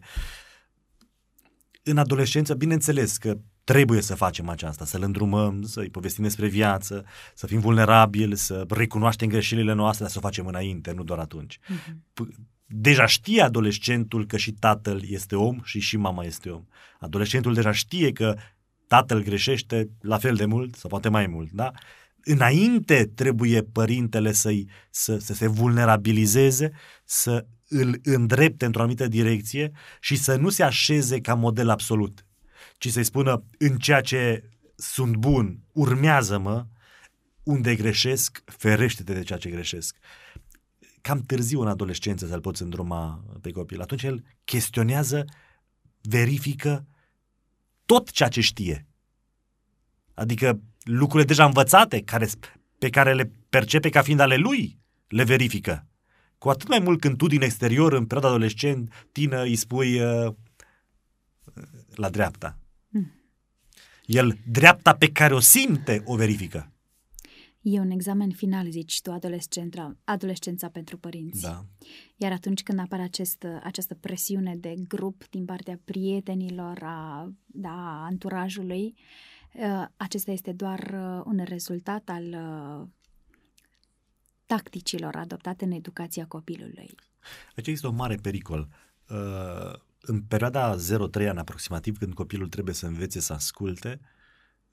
[1.83, 7.47] În adolescență, bineînțeles că Trebuie să facem aceasta, să-l îndrumăm, să-i povestim despre viață, să
[7.47, 11.59] fim vulnerabili, să recunoaștem greșelile noastre, dar să o facem înainte, nu doar atunci.
[11.59, 12.25] Uh-huh.
[12.65, 16.65] Deja știe adolescentul că și tatăl este om și și mama este om.
[16.99, 18.35] Adolescentul deja știe că
[18.87, 21.71] tatăl greșește la fel de mult sau poate mai mult, da?
[22.23, 26.71] Înainte trebuie părintele să-i, să, să se vulnerabilizeze,
[27.03, 32.25] să îl îndrepte într-o anumită direcție și să nu se așeze ca model absolut
[32.77, 36.65] ci să-i spună în ceea ce sunt bun, urmează-mă,
[37.43, 39.97] unde greșesc, ferește-te de ceea ce greșesc.
[41.01, 43.81] Cam târziu în adolescență să-l poți îndruma pe copil.
[43.81, 45.25] Atunci el chestionează,
[46.01, 46.85] verifică
[47.85, 48.87] tot ceea ce știe.
[50.13, 52.29] Adică lucrurile deja învățate, care,
[52.77, 55.87] pe care le percepe ca fiind ale lui, le verifică.
[56.37, 60.33] Cu atât mai mult când tu din exterior, în perioada adolescentină, îi spui uh,
[61.95, 62.57] la dreapta.
[64.05, 66.69] El, dreapta pe care o simte, o verifică.
[67.61, 71.41] E un examen final, zici tu, adolescența, adolescența pentru părinți.
[71.41, 71.65] Da.
[72.15, 78.03] Iar atunci când apare acest, această presiune de grup din partea prietenilor, a, da, a
[78.03, 78.95] anturajului,
[79.63, 82.89] ă, acesta este doar ă, un rezultat al ă,
[84.45, 86.95] tacticilor adoptate în educația copilului.
[87.55, 88.67] Aici există un mare pericol
[90.05, 90.79] în perioada 0-3
[91.13, 93.99] ani aproximativ, când copilul trebuie să învețe să asculte,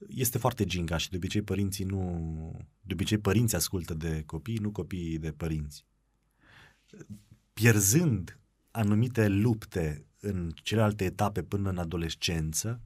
[0.09, 2.57] este foarte gingaș și de obicei părinții nu...
[2.81, 5.87] De obicei părinții ascultă de copii, nu copiii de părinți.
[7.53, 8.39] Pierzând
[8.71, 12.81] anumite lupte în celelalte etape până în adolescență,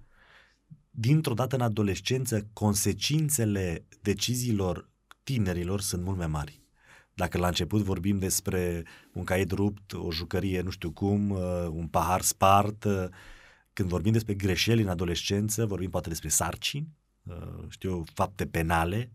[0.91, 4.91] dintr-o dată în adolescență, consecințele deciziilor
[5.23, 6.66] tinerilor sunt mult mai mari.
[7.19, 11.87] Dacă la început vorbim despre un caiet rupt, o jucărie nu știu cum, uh, un
[11.87, 13.05] pahar spart, uh,
[13.73, 16.89] când vorbim despre greșeli în adolescență, vorbim poate despre sarcini,
[17.23, 19.13] uh, știu fapte penale,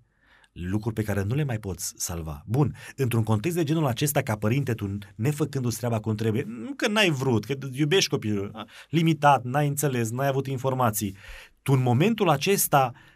[0.51, 2.43] lucruri pe care nu le mai poți salva.
[2.45, 6.87] Bun, într-un context de genul acesta, ca părinte, tu nefăcându-ți treaba cum trebuie, nu că
[6.87, 11.15] n-ai vrut, că iubești copilul, limitat, n-ai înțeles, n-ai avut informații,
[11.61, 13.10] tu în momentul acesta uh,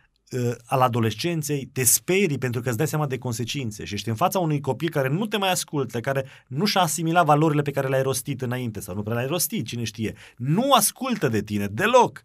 [0.65, 4.39] al adolescenței te sperii pentru că îți dai seama de consecințe și ești în fața
[4.39, 8.01] unui copil care nu te mai ascultă, care nu și-a asimilat valorile pe care le-ai
[8.01, 10.15] rostit înainte sau nu prea le-ai rostit, cine știe.
[10.38, 12.23] Nu ascultă de tine deloc.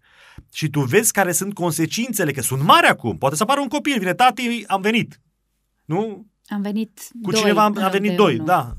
[0.53, 3.19] Și tu vezi care sunt consecințele, că sunt mari acum.
[3.19, 5.21] Poate să apară un copil, vine tati, am venit.
[5.85, 6.27] Nu?
[6.47, 8.47] Am venit Cu doi, cineva am, am venit doi, unul.
[8.47, 8.75] da.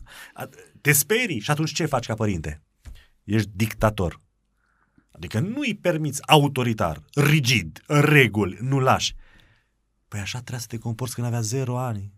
[0.81, 2.61] Te sperii și atunci ce faci ca părinte?
[3.23, 4.21] Ești dictator.
[5.21, 9.15] Adică nu îi permiți autoritar, rigid, în reguli, nu lași.
[10.07, 12.13] Păi așa trebuie să te comporți când avea 0 ani,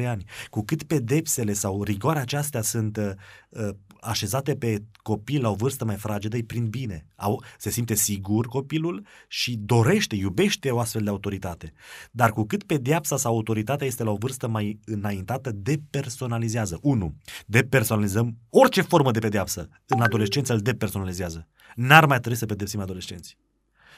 [0.00, 0.24] 0-3 ani.
[0.50, 3.10] Cu cât pedepsele sau rigoarea acestea sunt uh,
[3.48, 7.06] uh, așezate pe copil la o vârstă mai fragedă, îi prind bine.
[7.16, 11.72] Au, se simte sigur copilul și dorește, iubește o astfel de autoritate.
[12.10, 16.78] Dar cu cât pedeapsa sau autoritatea este la o vârstă mai înaintată, depersonalizează.
[16.82, 17.14] 1.
[17.46, 19.68] Depersonalizăm orice formă de pedeapsă.
[19.86, 21.48] În adolescență îl depersonalizează.
[21.74, 23.36] N-ar mai trebui să pedepsim adolescenții.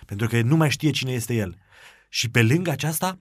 [0.06, 1.56] Pentru că nu mai știe cine este el.
[2.08, 3.18] Și pe lângă aceasta,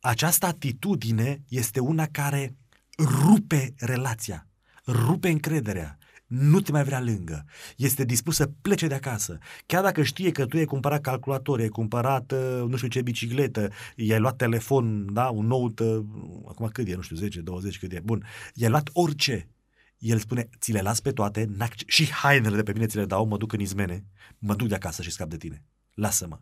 [0.00, 2.56] această atitudine este una care
[2.98, 4.46] rupe relația,
[4.86, 7.44] rupe încrederea, nu te mai vrea lângă,
[7.76, 9.38] este dispus să plece de acasă.
[9.66, 13.70] Chiar dacă știe că tu ai cumpărat calculator, ai cumpărat uh, nu știu ce bicicletă,
[13.96, 16.04] i-ai luat telefon, da, un nou, uh,
[16.48, 19.48] acum cât e, nu știu, 10, 20, cât e, bun, i-ai luat orice,
[19.98, 23.26] el spune, ți le las pe toate, și hainele de pe mine ți le dau,
[23.26, 24.04] mă duc în izmene,
[24.38, 25.64] mă duc de acasă și scap de tine.
[25.94, 26.38] Lasă-mă.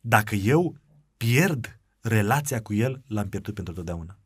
[0.00, 0.76] Dacă eu
[1.16, 4.18] pierd relația cu el, l-am pierdut pentru totdeauna.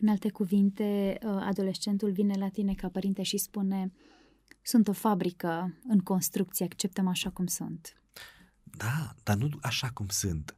[0.00, 3.92] În alte cuvinte, uh, adolescentul vine la tine ca părinte și spune
[4.62, 8.02] sunt o fabrică în construcție, acceptăm așa cum sunt.
[8.62, 10.56] Da, dar nu așa cum sunt.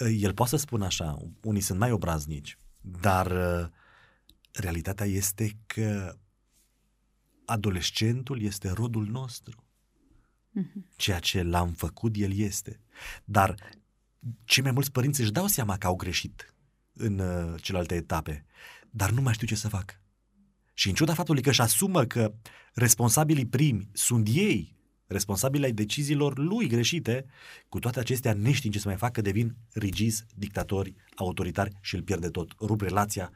[0.00, 3.68] Uh, el poate să spună așa, unii sunt mai obraznici, dar uh,
[4.52, 6.18] realitatea este că
[7.44, 9.64] adolescentul este rodul nostru.
[10.60, 10.96] Uh-huh.
[10.96, 12.80] Ceea ce l-am făcut, el este.
[13.24, 13.54] Dar
[14.44, 16.54] cei mai mulți părinți își dau seama că au greșit
[16.92, 18.44] în uh, celelalte etape,
[18.96, 20.00] dar nu mai știu ce să fac.
[20.74, 22.34] Și în ciuda faptului că își asumă că
[22.74, 24.76] responsabilii primi sunt ei,
[25.06, 27.26] responsabili ai deciziilor lui greșite,
[27.68, 32.28] cu toate acestea neștiind ce să mai facă, devin rigizi, dictatori, autoritari și îl pierde
[32.28, 33.30] tot, rup relația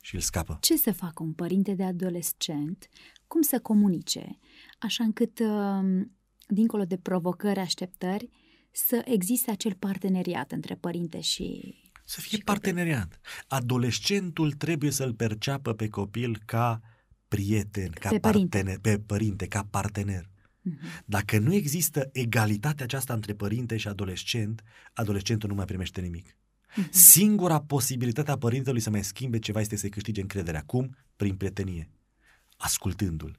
[0.00, 0.58] și îl scapă.
[0.60, 2.88] Ce să facă un părinte de adolescent?
[3.26, 4.38] Cum să comunice?
[4.78, 6.06] Așa încât, uh,
[6.46, 8.28] dincolo de provocări, așteptări,
[8.70, 11.76] să existe acel parteneriat între părinte și
[12.08, 13.04] Să fie și parteneriat.
[13.04, 13.44] Copil.
[13.48, 16.80] Adolescentul trebuie să-l perceapă pe copil ca
[17.28, 18.78] prieten, ca pe partener, părinte.
[18.80, 20.24] pe părinte, ca partener.
[20.24, 21.04] Uh-huh.
[21.04, 26.28] Dacă nu există egalitatea aceasta între părinte și adolescent, adolescentul nu mai primește nimic.
[26.28, 26.90] Uh-huh.
[26.90, 30.62] Singura posibilitate a părintelui să mai schimbe ceva este să-i câștige încrederea.
[30.66, 30.96] Cum?
[31.16, 31.90] Prin prietenie.
[32.56, 33.36] Ascultându-l.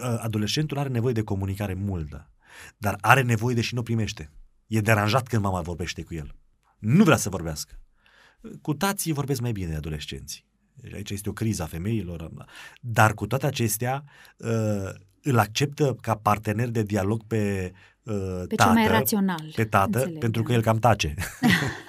[0.00, 2.30] Adolescentul are nevoie de comunicare multă,
[2.76, 4.30] dar are nevoie de și nu primește.
[4.66, 6.34] E deranjat când mama vorbește cu el.
[6.78, 7.80] Nu vrea să vorbească.
[8.62, 10.44] Cu tații vorbesc mai bine adolescenții.
[10.92, 12.30] Aici este o criză a femeilor.
[12.80, 14.04] Dar cu toate acestea,
[15.22, 17.72] îl acceptă ca partener de dialog pe
[18.48, 19.52] pe tată, cel mai rațional.
[19.54, 21.14] Pe tată, înțeleg, pentru că el cam tace.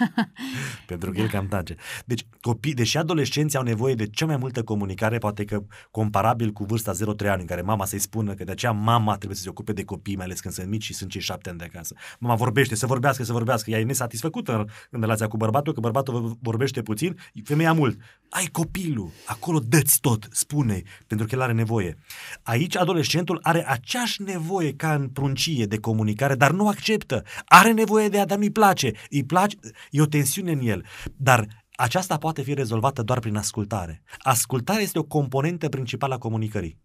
[0.88, 1.24] pentru că da.
[1.24, 1.76] el cam tace.
[2.06, 6.64] Deci, copii, deși adolescenții au nevoie de cea mai multă comunicare, poate că comparabil cu
[6.64, 6.96] vârsta 0-3
[7.28, 9.84] ani, în care mama să-i spună că de aceea mama trebuie să se ocupe de
[9.84, 11.96] copii, mai ales când sunt mici și sunt cei șapte ani de acasă.
[12.20, 13.70] Mama vorbește, să vorbească, să vorbească.
[13.70, 18.00] Ea e nesatisfăcută în, în relația cu bărbatul, că bărbatul vorbește puțin, femeia mult.
[18.30, 21.98] Ai copilul, acolo dă-ți tot, spune pentru că el are nevoie.
[22.44, 27.24] Aici adolescentul are aceeași nevoie ca în pruncie de comunicare comunicare, dar nu acceptă.
[27.45, 28.91] Are nevoie de ea, dar nu-i place.
[29.10, 29.58] Îi place,
[29.91, 30.86] e o tensiune în el.
[31.15, 34.04] Dar aceasta poate fi rezolvată doar prin ascultare.
[34.17, 36.80] Ascultarea este o componentă principală a comunicării.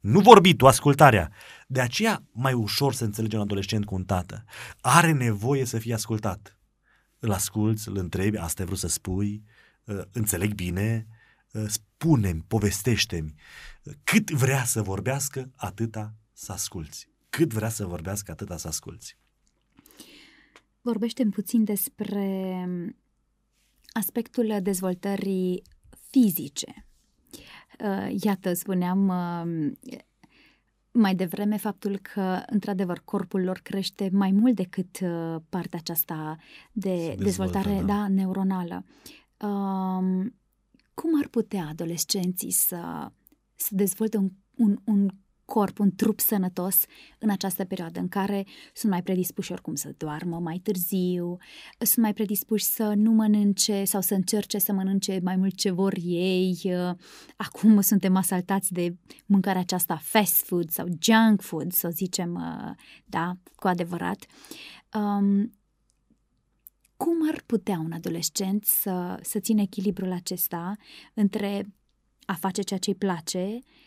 [0.00, 1.30] Nu vorbitul, ascultarea.
[1.66, 4.44] De aceea mai ușor să înțelege un adolescent cu un tată.
[4.80, 6.58] Are nevoie să fie ascultat.
[7.18, 9.42] Îl asculți, îl întrebi, asta ai vrut să spui,
[9.84, 11.06] uh, înțeleg bine,
[11.52, 13.34] uh, spune-mi, povestește-mi.
[14.04, 19.16] Cât vrea să vorbească, atâta să asculți cât vrea să vorbească, atâta să asculți.
[20.80, 22.68] Vorbește puțin despre
[23.88, 25.62] aspectul dezvoltării
[26.10, 26.86] fizice.
[27.84, 29.72] Uh, iată, spuneam, uh,
[30.90, 36.36] mai devreme faptul că, într-adevăr, corpul lor crește mai mult decât uh, partea aceasta
[36.72, 37.86] de dezvoltă, dezvoltare da.
[37.86, 38.84] da, neuronală.
[39.40, 40.34] Um,
[40.94, 43.10] cum ar putea adolescenții să,
[43.54, 45.08] să dezvolte un, un, un
[45.48, 46.84] corp, un trup sănătos
[47.18, 51.36] în această perioadă în care sunt mai predispuși oricum să doarmă mai târziu,
[51.78, 55.94] sunt mai predispuși să nu mănânce sau să încerce să mănânce mai mult ce vor
[56.02, 56.72] ei.
[57.36, 58.96] Acum suntem asaltați de
[59.26, 62.38] mâncarea aceasta fast food sau junk food, să zicem,
[63.04, 64.26] da, cu adevărat.
[64.94, 65.52] Um,
[66.96, 70.76] cum ar putea un adolescent să, să țină echilibrul acesta
[71.14, 71.66] între
[72.24, 73.86] a face ceea ce îi place uh,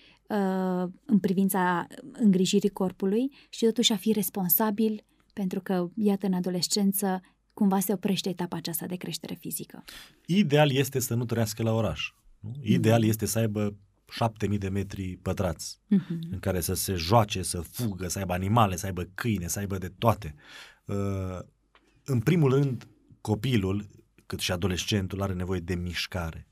[1.06, 5.04] în privința îngrijirii corpului și totuși a fi responsabil
[5.34, 7.22] pentru că, iată, în adolescență
[7.54, 9.84] cumva se oprește etapa aceasta de creștere fizică.
[10.26, 12.14] Ideal este să nu trăiască la oraș.
[12.40, 12.52] Nu?
[12.62, 13.08] Ideal mm-hmm.
[13.08, 13.76] este să aibă
[14.12, 16.32] 7000 de metri pătrați mm-hmm.
[16.32, 19.78] în care să se joace, să fugă, să aibă animale, să aibă câine, să aibă
[19.78, 20.36] de toate.
[20.86, 21.40] Uh,
[22.04, 22.88] în primul rând,
[23.22, 23.88] copilul,
[24.26, 26.51] cât și adolescentul, are nevoie de mișcare.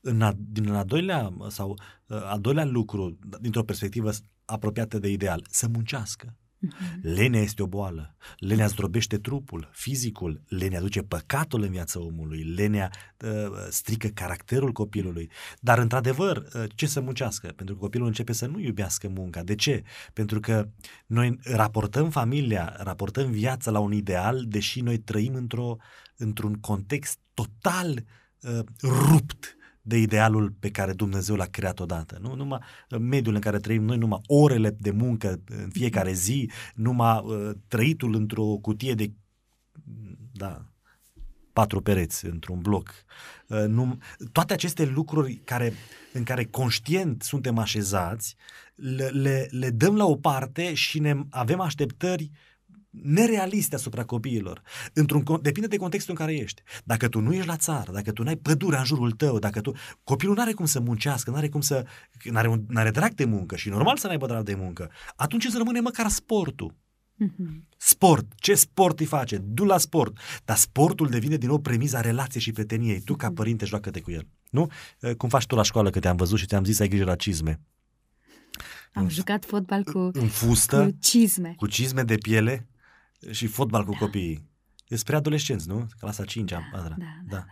[0.00, 4.10] În a, din al doilea sau uh, al doilea lucru, dintr-o perspectivă
[4.44, 6.34] apropiată de ideal, să muncească.
[6.66, 7.00] Uh-huh.
[7.02, 8.16] Lenea este o boală.
[8.38, 10.42] Lenea zdrobește trupul, fizicul.
[10.48, 12.42] Lenea aduce păcatul în viața omului.
[12.42, 12.90] Lenea
[13.24, 13.30] uh,
[13.70, 15.30] strică caracterul copilului.
[15.60, 17.52] Dar, într-adevăr, uh, ce să muncească?
[17.56, 19.42] Pentru că copilul începe să nu iubească munca.
[19.42, 19.82] De ce?
[20.12, 20.68] Pentru că
[21.06, 25.76] noi raportăm familia, raportăm viața la un ideal, deși noi trăim într-o,
[26.16, 28.04] într-un context total
[28.40, 32.18] uh, rupt de idealul pe care Dumnezeu l-a creat odată.
[32.22, 32.34] Nu?
[32.34, 32.60] Numai
[32.98, 38.14] mediul în care trăim noi, numai orele de muncă în fiecare zi, numai uh, trăitul
[38.14, 39.12] într-o cutie de
[40.32, 40.64] da,
[41.52, 42.92] patru pereți într-un bloc.
[43.46, 43.98] Uh, nu,
[44.32, 45.72] toate aceste lucruri care,
[46.12, 48.36] în care conștient suntem așezați,
[48.74, 52.49] le, le, le dăm la o parte și ne avem așteptări uh,
[52.90, 54.62] nerealiste asupra copiilor.
[54.92, 56.62] Într-un, depinde de contextul în care ești.
[56.84, 59.60] Dacă tu nu ești la țară, dacă tu nu ai pădurea în jurul tău, dacă
[59.60, 59.72] tu...
[60.04, 61.86] Copilul nu are cum să muncească, nu are cum să...
[62.24, 64.90] nu are, are drag de muncă și normal să n-aibă drag de muncă.
[65.16, 66.74] Atunci îți rămâne măcar sportul.
[67.24, 67.68] Mm-hmm.
[67.76, 68.26] Sport.
[68.36, 69.36] Ce sport îi face?
[69.36, 70.16] Du la sport.
[70.44, 73.00] Dar sportul devine din nou premiza relației și prieteniei.
[73.00, 73.34] Tu, ca mm-hmm.
[73.34, 74.26] părinte, joacă-te cu el.
[74.50, 74.70] Nu?
[75.16, 77.60] Cum faci tu la școală, că te-am văzut și te-am zis ai grijă la cizme.
[78.92, 81.54] Am în, jucat fotbal cu, în fustă, cu cizme.
[81.56, 82.68] Cu cizme de piele
[83.30, 83.98] și fotbal cu da.
[83.98, 84.48] copiii.
[84.88, 85.86] E spre adolescenți, nu?
[85.98, 86.96] Clasa 5 da, da, da, da.
[87.28, 87.44] da.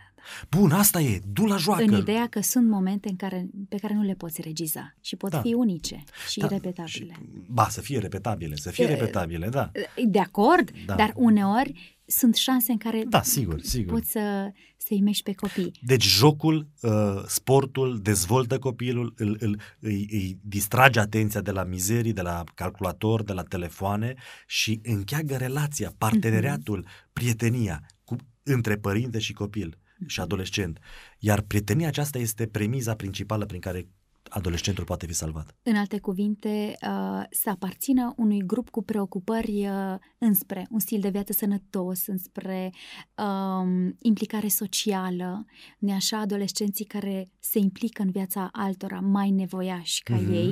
[0.49, 1.83] Bun, asta e, du la joacă.
[1.83, 5.29] În ideea că sunt momente în care, pe care nu le poți regiza și pot
[5.29, 5.41] da.
[5.41, 6.47] fi unice și da.
[6.47, 7.13] repetabile.
[7.19, 9.71] Și, ba, să fie repetabile, să fie e, repetabile, da.
[10.05, 10.95] De acord, da.
[10.95, 13.93] dar uneori sunt șanse în care da, sigur, sigur.
[13.93, 15.71] poți să, să-i mești pe copii.
[15.81, 16.91] Deci jocul, uh,
[17.27, 23.23] sportul dezvoltă copilul, îl, îl, îi, îi distrage atenția de la mizerii, de la calculator,
[23.23, 24.15] de la telefoane
[24.47, 27.13] și încheagă relația, parteneriatul, mm-hmm.
[27.13, 30.79] prietenia cu, între părinte și copil și adolescent.
[31.19, 33.87] Iar prietenia aceasta este premiza principală prin care
[34.29, 35.55] adolescentul poate fi salvat.
[35.63, 41.09] În alte cuvinte, uh, să aparțină unui grup cu preocupări uh, înspre un stil de
[41.09, 42.71] viață sănătos, înspre
[43.15, 45.45] um, implicare socială,
[45.79, 50.31] ne așa adolescenții care se implică în viața altora mai nevoiași ca mm-hmm.
[50.31, 50.49] ei,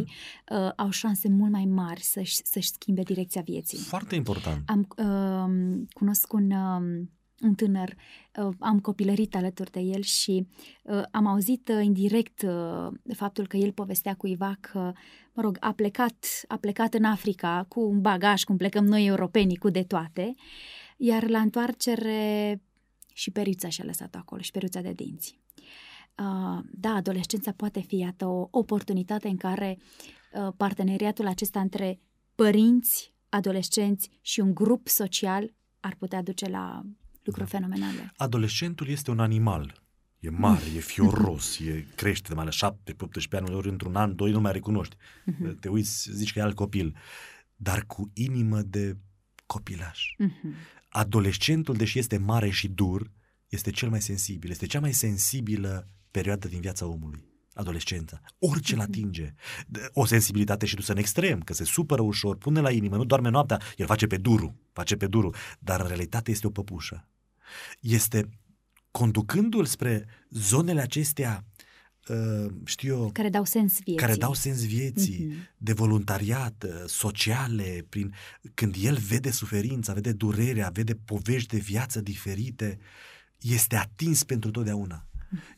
[0.52, 3.78] uh, au șanse mult mai mari să-și, să-și schimbe direcția vieții.
[3.78, 4.64] Foarte important.
[4.66, 6.52] Am uh, cunosc un...
[6.52, 7.08] Uh,
[7.42, 7.96] un tânăr,
[8.36, 10.48] uh, am copilărit alături de el și
[10.84, 12.46] uh, am auzit uh, indirect
[13.16, 14.92] faptul că el povestea cuiva că,
[15.34, 19.58] mă rog, a plecat, a plecat în Africa cu un bagaj, cum plecăm noi europenii,
[19.58, 20.34] cu de toate,
[20.98, 22.62] iar la întoarcere
[23.14, 25.40] și periuța și-a lăsat acolo, și periuța de dinți.
[26.72, 29.78] Da, adolescența poate fi, iată, o oportunitate în care
[30.58, 32.00] parteneriatul acesta între
[32.36, 36.84] părinți, adolescenți și un grup social ar putea duce la
[37.28, 37.58] lucruri da.
[37.58, 38.14] fenomenale.
[38.16, 39.86] Adolescentul este un animal.
[40.20, 44.16] E mare, e fioros, e crește de mai la șapte, 18 ani, ori într-un an,
[44.16, 44.96] doi nu mai recunoști.
[44.96, 45.60] Uh-huh.
[45.60, 46.96] Te uiți, zici că e alt copil.
[47.56, 48.98] Dar cu inimă de
[49.46, 50.06] copilaș.
[50.24, 50.76] Uh-huh.
[50.90, 53.12] Adolescentul, deși este mare și dur,
[53.48, 54.50] este cel mai sensibil.
[54.50, 58.22] Este cea mai sensibilă perioadă din viața omului adolescența.
[58.40, 59.34] Orice îl atinge.
[59.94, 63.30] O sensibilitate și dusă în extrem, că se supără ușor, pune la inimă, nu doarme
[63.30, 67.08] noaptea, el face pe duru, face pe duru, dar în realitate este o păpușă
[67.80, 68.30] este
[68.92, 71.46] conducându-l spre zonele acestea
[72.08, 75.58] uh, știu eu, care dau sens vieții, care dau sens vieții mm-hmm.
[75.58, 78.14] de voluntariat, uh, sociale, prin,
[78.54, 82.80] când el vede suferința, vede durerea, vede povești de viață diferite,
[83.38, 85.08] este atins pentru totdeauna.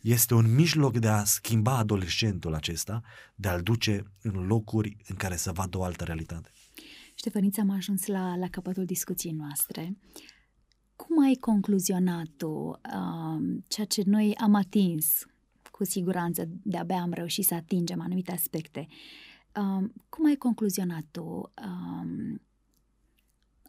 [0.01, 3.01] Este un mijloc de a schimba adolescentul acesta,
[3.35, 6.51] de a-l duce în locuri în care să vadă o altă realitate.
[7.15, 9.97] Ștefăniță, am ajuns la, la capătul discuției noastre.
[11.05, 15.25] Cum ai concluzionat tu uh, ceea ce noi am atins
[15.71, 18.87] cu siguranță, de-abia am reușit să atingem anumite aspecte.
[19.55, 22.39] Uh, cum ai concluzionat tu uh,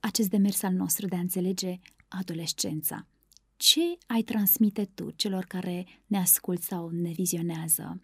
[0.01, 1.79] acest demers al nostru de a înțelege
[2.09, 3.07] adolescența?
[3.57, 8.01] Ce ai transmite tu celor care ne ascult sau ne vizionează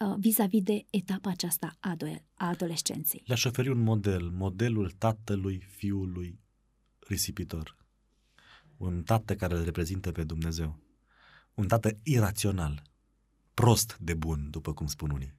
[0.00, 1.96] uh, vis-a-vis de etapa aceasta a
[2.34, 3.22] adolescenței?
[3.26, 6.40] Le-aș oferi un model, modelul tatălui fiului
[6.98, 7.85] risipitor.
[8.76, 10.78] Un tată care îl reprezintă pe Dumnezeu.
[11.54, 12.82] Un tată irațional,
[13.54, 15.34] prost de bun, după cum spun unii.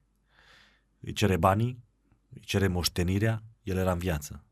[0.99, 1.83] Îi cere banii,
[2.29, 4.43] îi cere moștenirea, el era în viață.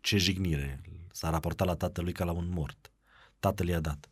[0.00, 0.80] Ce jignire!
[1.12, 2.92] S-a raportat la tatălui ca la un mort.
[3.38, 4.10] Tatăl i-a dat.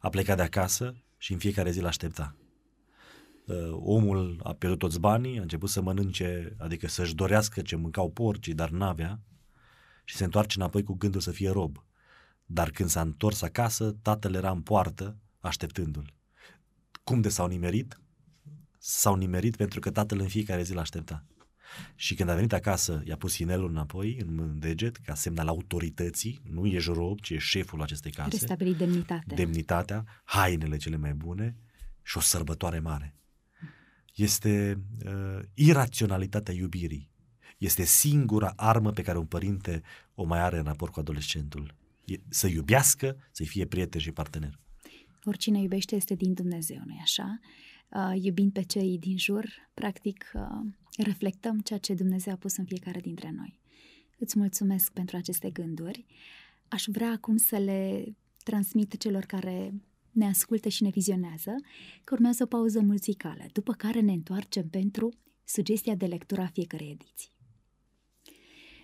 [0.00, 2.36] A plecat de acasă și în fiecare zi l-aștepta.
[3.46, 8.10] Uh, omul a pierdut toți banii, a început să mănânce, adică să-și dorească ce mâncau
[8.10, 9.20] porcii, dar n-avea
[10.04, 11.85] și se întoarce înapoi cu gândul să fie rob.
[12.46, 16.14] Dar când s-a întors acasă, tatăl era în poartă, așteptându-l.
[17.04, 18.00] Cum de s-au nimerit?
[18.78, 21.24] S-au nimerit pentru că tatăl în fiecare zi l-aștepta.
[21.94, 26.40] Și când a venit acasă, i-a pus inelul înapoi în deget, ca semn al autorității,
[26.50, 28.30] nu e rob, ci e șeful acestei case.
[28.30, 29.36] Restabilit demnitatea.
[29.36, 31.56] Demnitatea, hainele cele mai bune
[32.02, 33.14] și o sărbătoare mare.
[34.14, 37.10] Este uh, iraționalitatea iubirii.
[37.58, 39.82] Este singura armă pe care un părinte
[40.14, 41.74] o mai are în raport cu adolescentul.
[42.06, 44.60] E, să iubească, să-i fie prieten și partener.
[45.24, 47.40] Oricine iubește este din Dumnezeu, nu-i așa?
[47.88, 52.64] Uh, iubind pe cei din jur, practic uh, reflectăm ceea ce Dumnezeu a pus în
[52.64, 53.60] fiecare dintre noi.
[54.18, 56.06] Îți mulțumesc pentru aceste gânduri.
[56.68, 59.74] Aș vrea acum să le transmit celor care
[60.10, 61.54] ne ascultă și ne vizionează
[62.04, 65.12] că urmează o pauză muzicală, după care ne întoarcem pentru
[65.44, 67.35] sugestia de lectură a fiecărei ediții.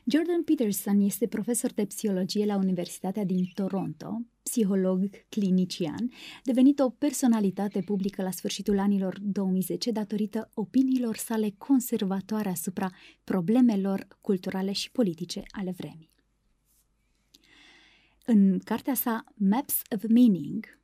[0.04, 6.10] Jordan Peterson este profesor de psihologie la Universitatea din Toronto, psiholog clinician,
[6.42, 12.90] devenit o personalitate publică la sfârșitul anilor 2010 datorită opiniilor sale conservatoare asupra
[13.24, 16.10] problemelor culturale și politice ale vremii.
[18.24, 20.78] În cartea sa Maps of Meaning,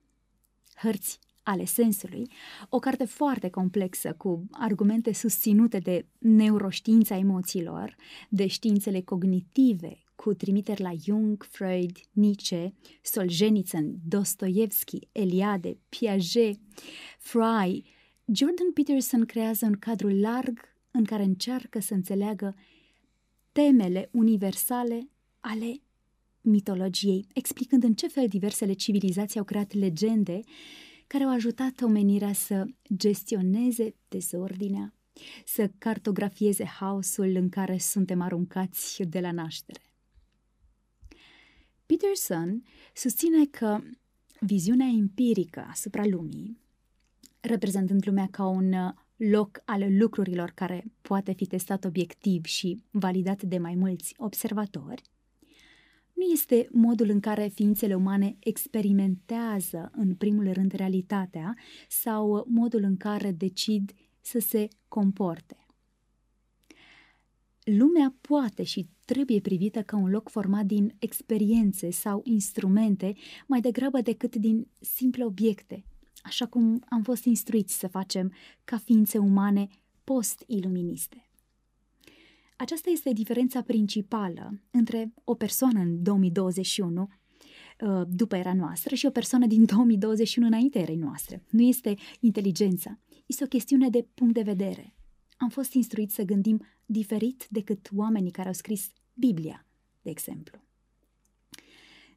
[0.75, 2.31] Hărți ale sensului,
[2.69, 7.97] o carte foarte complexă cu argumente susținute de neuroștiința emoțiilor,
[8.29, 16.59] de științele cognitive, cu trimiteri la Jung, Freud, Nietzsche, Solzhenitsyn, Dostoevski, Eliade, Piaget,
[17.19, 17.85] Fry,
[18.25, 22.55] Jordan Peterson creează un cadru larg în care încearcă să înțeleagă
[23.53, 25.09] temele universale
[25.41, 25.81] ale
[26.41, 30.41] mitologiei, explicând în ce fel diversele civilizații au creat legende
[31.09, 34.95] care au ajutat omenirea să gestioneze dezordinea,
[35.45, 39.81] să cartografieze haosul în care suntem aruncați de la naștere.
[41.87, 42.63] Peterson
[42.95, 43.81] susține că
[44.41, 46.59] viziunea empirică asupra lumii,
[47.41, 48.75] reprezentând lumea ca un
[49.17, 55.03] loc al lucrurilor care poate fi testat obiectiv și validat de mai mulți observatori,
[56.19, 61.57] nu este modul în care ființele umane experimentează în primul rând realitatea
[61.89, 65.67] sau modul în care decid să se comporte.
[67.63, 73.15] Lumea poate și trebuie privită ca un loc format din experiențe sau instrumente
[73.47, 75.85] mai degrabă decât din simple obiecte,
[76.23, 78.33] așa cum am fost instruiți să facem
[78.65, 79.69] ca ființe umane
[80.05, 81.28] post-iluministe.
[82.61, 87.01] Aceasta este diferența principală între o persoană în 2021
[87.81, 91.45] uh, după era noastră și o persoană din 2021 înainte erei noastre.
[91.51, 94.95] Nu este inteligența, este o chestiune de punct de vedere.
[95.37, 99.67] Am fost instruiți să gândim diferit decât oamenii care au scris Biblia,
[100.03, 100.59] de exemplu.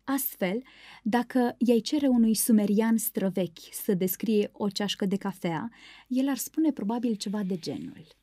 [0.04, 0.62] Astfel,
[1.04, 5.70] dacă i-ai cere unui sumerian străvechi să descrie o ceașcă de cafea,
[6.08, 8.08] el ar spune probabil ceva de genul–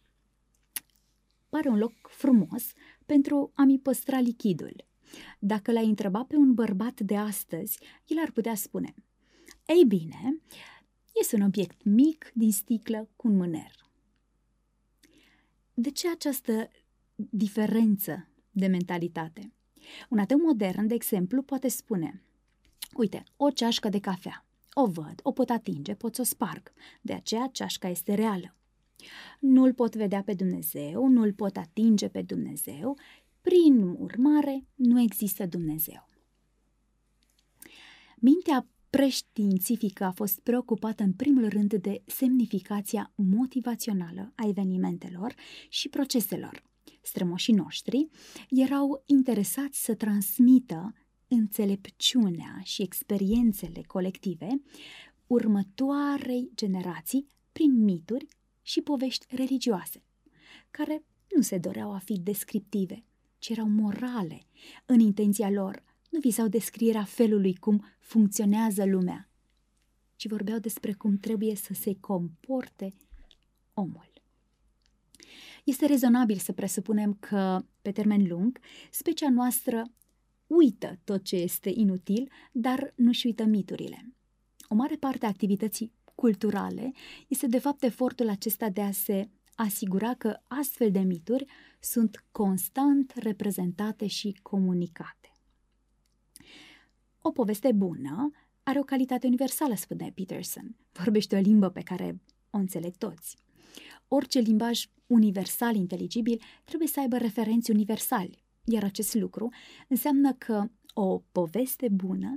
[1.48, 2.72] pare un loc frumos
[3.06, 4.86] pentru a mi păstra lichidul.
[5.38, 8.94] Dacă l-ai întreba pe un bărbat de astăzi, el ar putea spune
[9.66, 10.40] Ei bine,
[11.14, 13.72] este un obiect mic din sticlă cu un mâner.
[15.74, 16.70] De ce această
[17.14, 19.52] diferență de mentalitate?
[20.08, 22.22] Un ateu modern, de exemplu, poate spune
[22.92, 24.46] Uite, o ceașcă de cafea.
[24.72, 26.72] O văd, o pot atinge, pot să o sparg.
[27.00, 28.57] De aceea ceașca este reală.
[29.40, 32.96] Nu-L pot vedea pe Dumnezeu, nu-L pot atinge pe Dumnezeu,
[33.40, 36.08] prin urmare, nu există Dumnezeu.
[38.16, 45.34] Mintea preștiințifică a fost preocupată în primul rând de semnificația motivațională a evenimentelor
[45.68, 46.62] și proceselor.
[47.02, 48.08] Strămoșii noștri
[48.50, 50.94] erau interesați să transmită
[51.28, 54.62] înțelepciunea și experiențele colective
[55.26, 58.26] următoarei generații prin mituri
[58.68, 60.02] și povești religioase,
[60.70, 61.04] care
[61.36, 63.04] nu se doreau a fi descriptive,
[63.38, 64.42] ci erau morale
[64.86, 69.30] în intenția lor, nu visau descrierea felului cum funcționează lumea,
[70.16, 72.94] ci vorbeau despre cum trebuie să se comporte
[73.74, 74.12] omul.
[75.64, 78.58] Este rezonabil să presupunem că, pe termen lung,
[78.90, 79.82] specia noastră
[80.46, 84.14] uită tot ce este inutil, dar nu-și uită miturile.
[84.68, 86.92] O mare parte a activității culturale
[87.28, 91.44] este de fapt efortul acesta de a se asigura că astfel de mituri
[91.80, 95.32] sunt constant reprezentate și comunicate.
[97.20, 98.30] O poveste bună
[98.62, 100.76] are o calitate universală, spune Peterson.
[100.92, 103.36] Vorbește o limbă pe care o înțeleg toți.
[104.08, 109.48] Orice limbaj universal inteligibil trebuie să aibă referenți universali, iar acest lucru
[109.88, 112.36] înseamnă că o poveste bună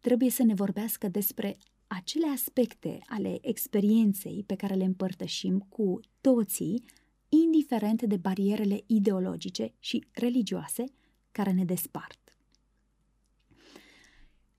[0.00, 1.56] trebuie să ne vorbească despre
[1.94, 6.84] acele aspecte ale experienței pe care le împărtășim cu toții,
[7.28, 10.84] indiferent de barierele ideologice și religioase
[11.32, 12.36] care ne despart.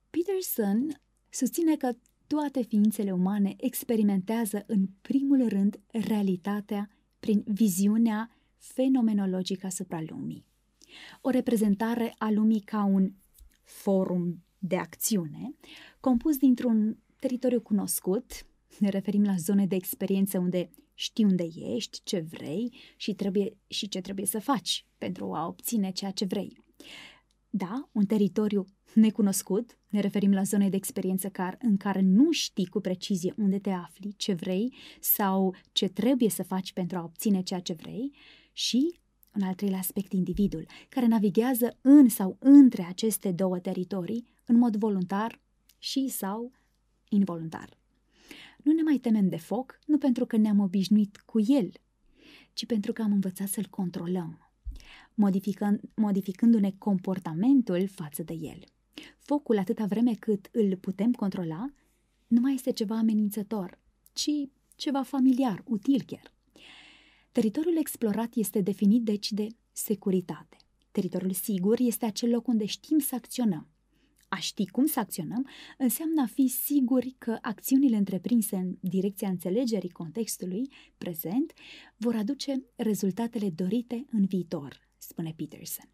[0.10, 1.92] Peterson susține că
[2.28, 10.46] toate ființele umane experimentează în primul rând realitatea prin viziunea fenomenologică asupra lumii.
[11.22, 13.14] O reprezentare a lumii ca un
[13.64, 15.56] forum de acțiune,
[16.00, 18.46] compus dintr-un teritoriu cunoscut,
[18.80, 23.88] ne referim la zone de experiență unde știi unde ești, ce vrei și, trebuie, și
[23.88, 26.58] ce trebuie să faci pentru a obține ceea ce vrei.
[27.50, 32.66] Da, un teritoriu necunoscut, ne referim la zone de experiență car, în care nu știi
[32.66, 37.42] cu precizie unde te afli, ce vrei sau ce trebuie să faci pentru a obține
[37.42, 38.12] ceea ce vrei
[38.54, 39.00] și
[39.36, 44.76] un al treilea aspect, individul, care navighează în sau între aceste două teritorii în mod
[44.76, 45.42] voluntar
[45.78, 46.52] și sau
[47.16, 47.78] involuntar.
[48.64, 51.72] Nu ne mai temem de foc, nu pentru că ne-am obișnuit cu el,
[52.54, 54.52] ci pentru că am învățat să-l controlăm,
[55.14, 58.60] modificând, modificându-ne comportamentul față de el.
[59.18, 61.66] Focul, atâta vreme cât îl putem controla,
[62.28, 63.80] nu mai este ceva amenințător,
[64.14, 64.30] ci
[64.76, 66.34] ceva familiar, util chiar.
[67.32, 70.58] Teritoriul explorat este definit deci de securitate.
[70.92, 73.68] Teritoriul sigur este acel loc unde știm să acționăm.
[74.34, 79.90] A ști cum să acționăm înseamnă a fi siguri că acțiunile întreprinse în direcția înțelegerii
[79.90, 81.54] contextului prezent
[81.98, 85.90] vor aduce rezultatele dorite în viitor, spune Peterson.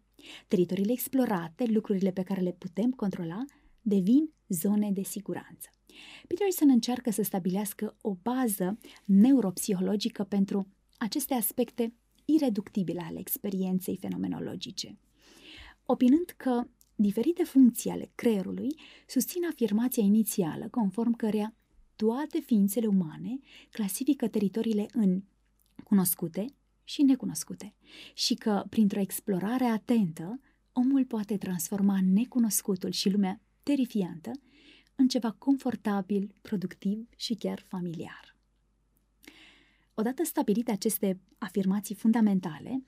[0.48, 3.44] Teritoriile explorate, lucrurile pe care le putem controla,
[3.80, 5.68] devin zone de siguranță.
[6.26, 10.66] Peterson încearcă să stabilească o bază neuropsihologică pentru
[10.98, 14.98] aceste aspecte ireductibile ale experienței fenomenologice.
[15.84, 16.64] Opinând că
[17.00, 18.76] diferite funcții ale creierului
[19.06, 21.54] susțin afirmația inițială conform cărea
[21.96, 23.38] toate ființele umane
[23.70, 25.22] clasifică teritoriile în
[25.84, 26.44] cunoscute
[26.84, 27.74] și necunoscute
[28.14, 30.40] și că, printr-o explorare atentă,
[30.72, 34.30] omul poate transforma necunoscutul și lumea terifiantă
[34.94, 38.36] în ceva confortabil, productiv și chiar familiar.
[39.94, 42.84] Odată stabilite aceste afirmații fundamentale,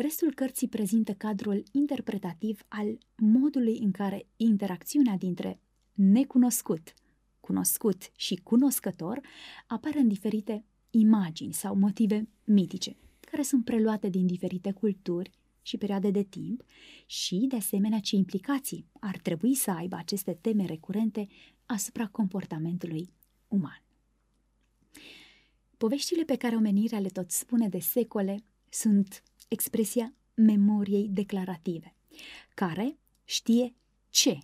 [0.00, 5.60] restul cărții prezintă cadrul interpretativ al modului în care interacțiunea dintre
[5.92, 6.94] necunoscut,
[7.40, 9.20] cunoscut și cunoscător
[9.66, 15.30] apare în diferite imagini sau motive mitice, care sunt preluate din diferite culturi
[15.62, 16.64] și perioade de timp
[17.06, 21.26] și, de asemenea, ce implicații ar trebui să aibă aceste teme recurente
[21.66, 23.12] asupra comportamentului
[23.48, 23.82] uman.
[25.76, 31.96] Poveștile pe care omenirea le tot spune de secole sunt expresia memoriei declarative,
[32.54, 33.74] care știe
[34.08, 34.38] ce.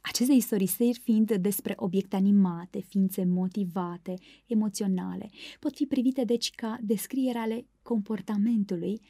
[0.00, 4.14] Aceste istorisiri fiind despre obiecte animate, ființe motivate,
[4.46, 5.30] emoționale,
[5.60, 9.00] pot fi privite deci ca descriere ale comportamentului,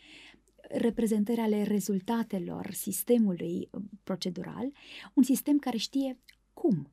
[0.69, 4.73] reprezentări ale rezultatelor sistemului uh, procedural,
[5.15, 6.19] un sistem care știe
[6.53, 6.91] cum.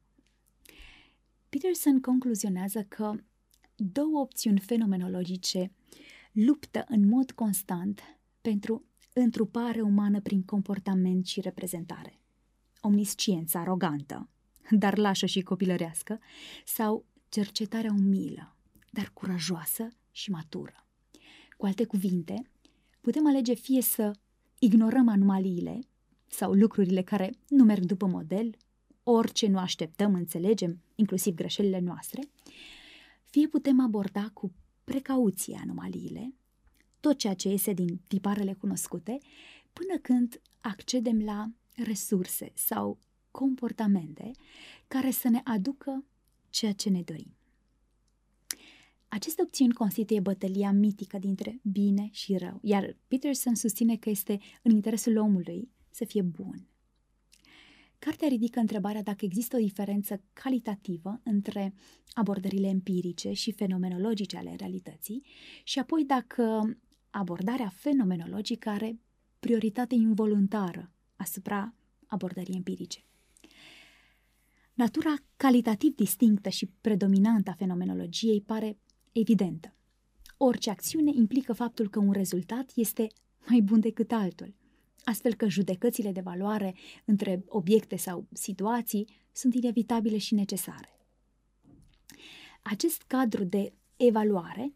[1.50, 3.14] Peterson concluzionează că
[3.76, 5.72] două opțiuni fenomenologice
[6.34, 8.02] luptă în mod constant
[8.42, 12.20] pentru întrupare umană prin comportament și reprezentare.
[12.82, 14.30] Omnisciența arogantă,
[14.70, 16.20] dar lașă și copilărească,
[16.66, 18.56] sau cercetarea umilă,
[18.92, 20.88] dar curajoasă și matură.
[21.58, 22.42] Cu alte cuvinte,
[23.02, 24.12] putem alege fie să
[24.60, 25.80] ignorăm anomaliile
[26.28, 28.58] sau lucrurile care nu merg după model,
[29.04, 32.22] orice nu așteptăm, înțelegem, inclusiv greșelile noastre,
[33.24, 34.52] fie putem aborda cu
[34.84, 36.34] precauție anomaliile,
[37.00, 39.18] tot ceea ce iese din tiparele cunoscute,
[39.74, 43.00] până când accedem la resurse sau
[43.32, 44.32] comportamente
[44.88, 46.06] care să ne aducă
[46.50, 47.36] ceea ce ne dorim.
[49.08, 54.72] Aceste opțiuni constituie bătălia mitică dintre bine și rău, iar Peterson susține că este în
[54.72, 56.68] interesul omului să fie bun.
[58.06, 61.74] Cartea ridică întrebarea dacă există o diferență calitativă între
[62.14, 65.26] abordările empirice și fenomenologice ale realității
[65.64, 66.76] și apoi dacă
[67.10, 69.00] abordarea fenomenologică are
[69.40, 71.76] prioritate involuntară asupra
[72.08, 73.06] abordării empirice.
[74.74, 78.80] Natura calitativ distinctă și predominantă a fenomenologiei pare
[79.12, 79.76] evidentă.
[80.38, 83.08] Orice acțiune implică faptul că un rezultat este
[83.48, 84.56] mai bun decât altul,
[85.04, 86.76] astfel că judecățile de valoare
[87.06, 91.00] între obiecte sau situații sunt inevitabile și necesare.
[92.64, 94.74] Acest cadru de evaluare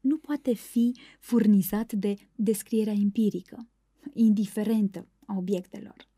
[0.00, 3.68] nu poate fi furnizat de descrierea empirică,
[4.14, 6.08] indiferentă a obiectelor.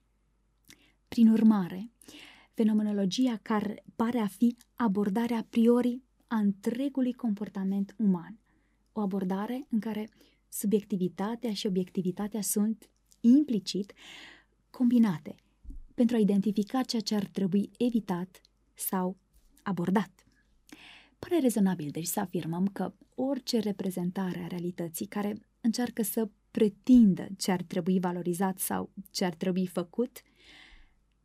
[1.08, 1.90] Prin urmare,
[2.52, 8.38] fenomenologia care pare a fi abordarea a priori a întregului comportament uman.
[8.92, 10.08] O abordare în care
[10.48, 12.90] subiectivitatea și obiectivitatea sunt
[13.24, 13.92] implicit
[14.70, 15.34] combinate
[15.94, 18.40] pentru a identifica ceea ce ar trebui evitat
[18.74, 19.16] sau
[19.62, 20.24] abordat.
[21.18, 27.50] Pare rezonabil, deci, să afirmăm că orice reprezentare a realității care încearcă să pretindă ce
[27.50, 30.22] ar trebui valorizat sau ce ar trebui făcut,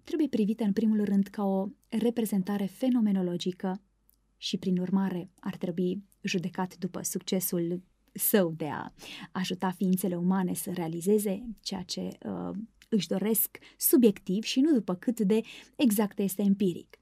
[0.04, 3.82] trebuie privită în primul rând ca o reprezentare fenomenologică
[4.38, 7.82] și, prin urmare, ar trebui judecat după succesul
[8.20, 8.94] său de a
[9.32, 12.58] ajuta ființele umane să realizeze ceea ce uh,
[12.90, 15.42] își doresc subiectiv și nu după cât de
[15.76, 16.98] exact este empiric.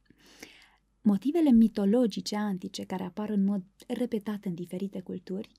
[1.01, 5.51] Motivele mitologice antice care apar în mod repetat în diferite culturi,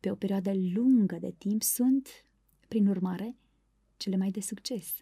[0.00, 2.08] pe o perioadă lungă de timp, sunt,
[2.68, 3.36] prin urmare,
[3.96, 4.94] cele mai de succes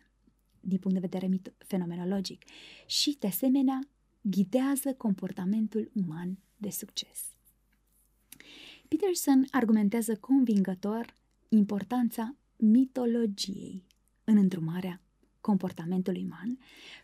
[0.60, 2.44] din punct de vedere fenomenologic
[2.86, 3.78] și, de asemenea,
[4.20, 7.29] ghidează comportamentul uman de succes.
[8.96, 11.14] Peterson argumentează convingător
[11.48, 13.86] importanța mitologiei
[14.24, 15.02] în îndrumarea
[15.40, 16.58] comportamentului uman,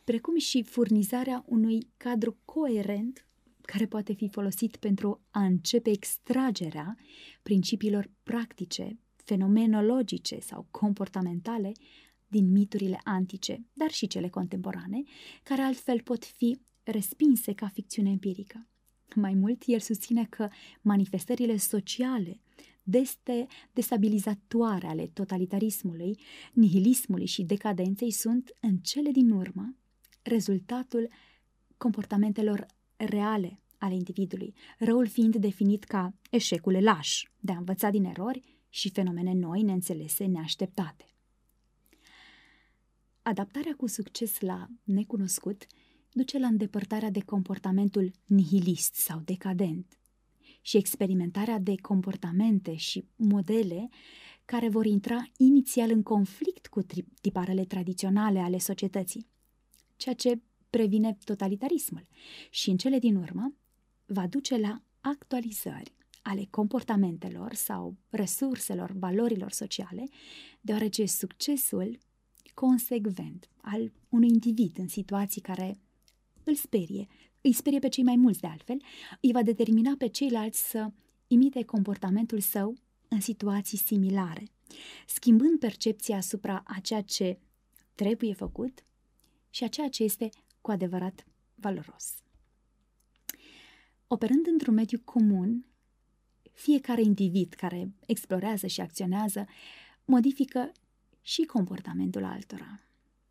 [0.05, 3.27] precum și furnizarea unui cadru coerent
[3.61, 6.97] care poate fi folosit pentru a începe extragerea
[7.43, 11.73] principiilor practice, fenomenologice sau comportamentale
[12.27, 15.03] din miturile antice, dar și cele contemporane,
[15.43, 18.67] care altfel pot fi respinse ca ficțiune empirică.
[19.15, 20.49] Mai mult, el susține că
[20.83, 22.41] manifestările sociale
[22.83, 26.19] deste destabilizatoare ale totalitarismului,
[26.53, 29.77] nihilismului și decadenței sunt, în cele din urmă,
[30.23, 31.09] rezultatul
[31.77, 38.43] comportamentelor reale ale individului, răul fiind definit ca eșecul laș de a învăța din erori
[38.69, 41.05] și fenomene noi, neînțelese, neașteptate.
[43.23, 45.67] Adaptarea cu succes la necunoscut
[46.17, 49.99] duce la îndepărtarea de comportamentul nihilist sau decadent
[50.61, 53.89] și experimentarea de comportamente și modele
[54.45, 56.83] care vor intra inițial în conflict cu
[57.21, 59.27] tiparele tradiționale ale societății,
[59.97, 60.41] ceea ce
[60.71, 62.07] previne totalitarismul
[62.51, 63.55] și, în cele din urmă,
[64.07, 70.05] va duce la actualizări ale comportamentelor sau resurselor, valorilor sociale,
[70.61, 71.99] deoarece succesul
[72.55, 75.79] consecvent al unui individ în situații care
[76.47, 77.07] îl sperie,
[77.41, 78.83] îi sperie pe cei mai mulți de altfel,
[79.21, 80.91] îi va determina pe ceilalți să
[81.27, 82.77] imite comportamentul său
[83.09, 84.49] în situații similare,
[85.07, 87.39] schimbând percepția asupra a ceea ce
[87.95, 88.85] trebuie făcut
[89.51, 90.29] și a ceea ce este
[90.61, 92.15] cu adevărat valoros.
[94.07, 95.67] Operând într-un mediu comun,
[96.53, 99.47] fiecare individ care explorează și acționează
[100.05, 100.73] modifică
[101.23, 102.81] și comportamentul altora.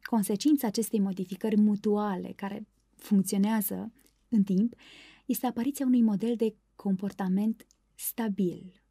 [0.02, 3.92] Consecința acestei modificări mutuale, care funcționează
[4.30, 4.74] în timp,
[5.26, 7.66] este apariția unui model de comportament
[7.96, 8.84] stabil,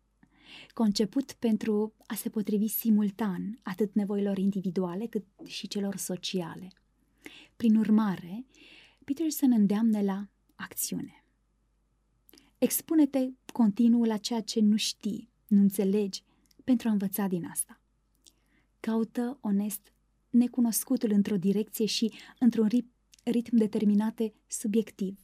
[0.75, 6.69] conceput pentru a se potrivi simultan atât nevoilor individuale cât și celor sociale.
[7.57, 8.47] Prin urmare,
[9.05, 11.25] Peterson îndeamnă la acțiune.
[12.59, 16.23] Expune-te continuu la ceea ce nu știi, nu înțelegi,
[16.65, 17.81] pentru a învăța din asta.
[18.81, 19.93] Caută onest
[20.31, 22.69] necunoscutul într-o direcție și într-un
[23.25, 25.18] ritm determinate subiectiv.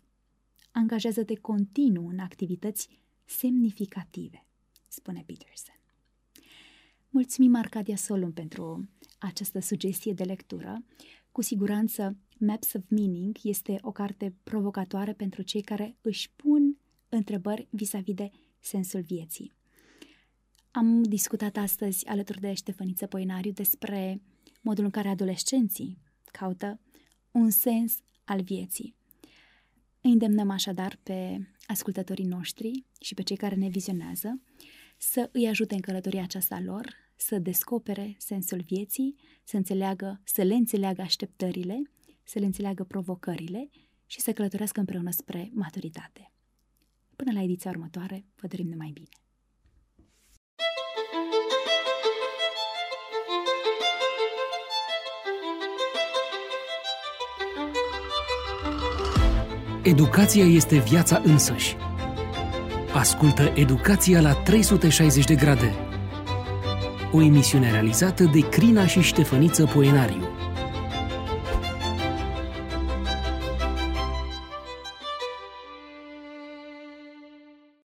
[0.70, 2.88] Angajează-te continuu în activități
[3.24, 4.46] semnificative,
[4.88, 5.80] spune Peterson.
[7.08, 8.88] Mulțumim Arcadia Solum pentru
[9.18, 10.84] această sugestie de lectură,
[11.32, 16.78] Cu siguranță, Maps of Meaning este o carte provocatoare pentru cei care își pun
[17.08, 18.30] întrebări vis-a-vis de
[18.60, 19.52] sensul vieții.
[20.70, 24.22] Am discutat astăzi alături de Ștefăniță Poinariu despre
[24.60, 25.98] modul în care adolescenții
[26.32, 26.80] caută
[27.30, 28.94] un sens al vieții.
[30.00, 34.40] Îi îndemnăm așadar pe ascultătorii noștri și pe cei care ne vizionează
[34.96, 39.14] să îi ajute în călătoria aceasta lor, să descopere sensul vieții,
[39.44, 41.82] să înțeleagă, să le înțeleagă așteptările,
[42.22, 43.70] să le înțeleagă provocările
[44.06, 46.32] și să călătorească împreună spre maturitate.
[47.16, 49.08] Până la ediția următoare, vă dorim numai bine!
[59.90, 61.76] Educația este viața însăși.
[62.92, 65.74] Ascultă Educația la 360 de grade.
[67.12, 70.29] O emisiune realizată de Crina și Ștefăniță Poenariu.